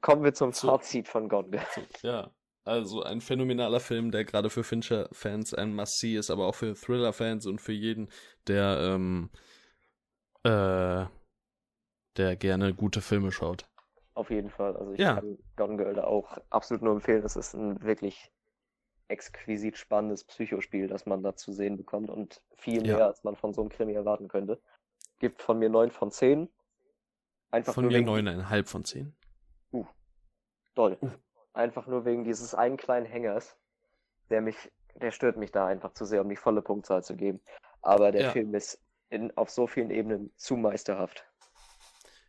[0.00, 0.68] Kommen wir zum So.
[0.68, 1.64] Fazit von Gone Girl.
[2.02, 2.30] Ja,
[2.64, 7.46] also ein phänomenaler Film, der gerade für Fincher-Fans ein Must-See ist, aber auch für Thriller-Fans
[7.46, 8.08] und für jeden,
[8.46, 9.30] der, ähm,
[10.44, 11.06] äh,
[12.16, 13.66] der gerne gute Filme schaut.
[14.14, 14.76] Auf jeden Fall.
[14.76, 15.14] Also ich Ja.
[15.14, 17.24] kann Gone Girl da auch absolut nur empfehlen.
[17.24, 18.30] Es ist ein wirklich
[19.08, 22.96] exquisit spannendes Psychospiel, das man da zu sehen bekommt und viel Ja.
[22.96, 24.60] mehr, als man von so einem Krimi erwarten könnte.
[25.18, 26.48] Gibt von mir 9 von 10.
[27.50, 29.14] Einfach Von nur mir neuneinhalb von zehn.
[30.78, 30.96] Doll.
[31.02, 31.10] Uh.
[31.52, 33.56] Einfach nur wegen dieses einen kleinen Hängers,
[34.30, 34.56] der mich,
[34.94, 37.40] der stört mich da einfach zu sehr, um die volle Punktzahl zu geben.
[37.82, 38.30] Aber der Ja.
[38.30, 41.24] Film ist in, auf so vielen Ebenen zu meisterhaft.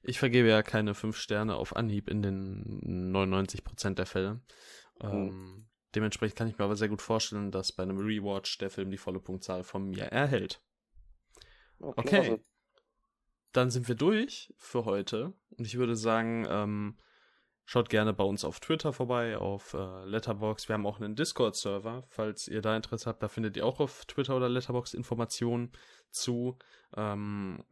[0.02, 4.42] Ich vergebe ja keine fünf Sterne auf Anhieb in den 99% der Fälle.
[5.02, 5.12] Hm.
[5.12, 8.90] Ähm, dementsprechend kann ich mir aber sehr gut vorstellen, dass bei einem Rewatch der Film
[8.92, 10.62] die volle Punktzahl von mir erhält.
[11.80, 12.18] Okay.
[12.18, 12.40] also
[13.52, 15.34] Dann sind wir durch für heute.
[15.58, 16.98] Und ich würde sagen, ähm,
[17.70, 20.68] schaut gerne bei uns auf Twitter vorbei, auf äh, Letterbox.
[20.68, 22.04] Wir haben auch einen Discord-Server.
[22.08, 25.72] Falls ihr da Interesse habt, da findet ihr auch auf Twitter oder Letterbox Informationen
[26.10, 26.58] zu.
[26.98, 27.64] Ähm,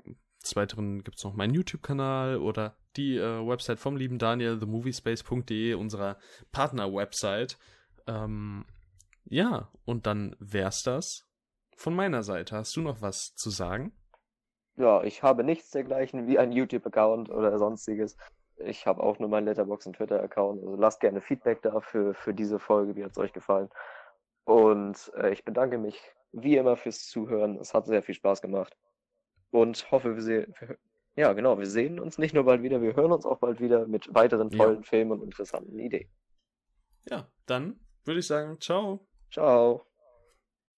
[0.44, 5.74] des Weiteren gibt es noch meinen YouTube-Kanal oder die äh, Website vom lieben Daniel, themoviespace.de,
[5.74, 6.20] unserer
[6.52, 7.58] Partner-Website.
[8.06, 8.66] Ähm,
[9.26, 11.28] ja, und dann wär's das
[11.76, 12.56] von meiner Seite.
[12.56, 13.94] Hast du noch was zu sagen?
[14.76, 18.16] Ja, ich habe nichts dergleichen wie ein YouTube-Account oder sonstiges.
[18.60, 20.64] Ich habe auch nur meinen Letterboxd und Twitter-Account.
[20.64, 22.96] Also lasst gerne Feedback da für, für diese Folge.
[22.96, 23.70] Wie hat es euch gefallen?
[24.46, 26.00] Und äh, ich bedanke mich
[26.32, 27.58] wie immer fürs Zuhören.
[27.58, 28.76] Es hat sehr viel Spaß gemacht.
[29.52, 30.54] Und hoffe, wir sehen.
[31.16, 33.88] Ja, genau, wir sehen uns nicht nur bald wieder, wir hören uns auch bald wieder
[33.88, 34.58] mit weiteren Ja.
[34.58, 36.08] tollen Filmen und interessanten Ideen.
[37.10, 39.08] Ja, dann würde ich sagen, ciao.
[39.32, 39.87] Ciao.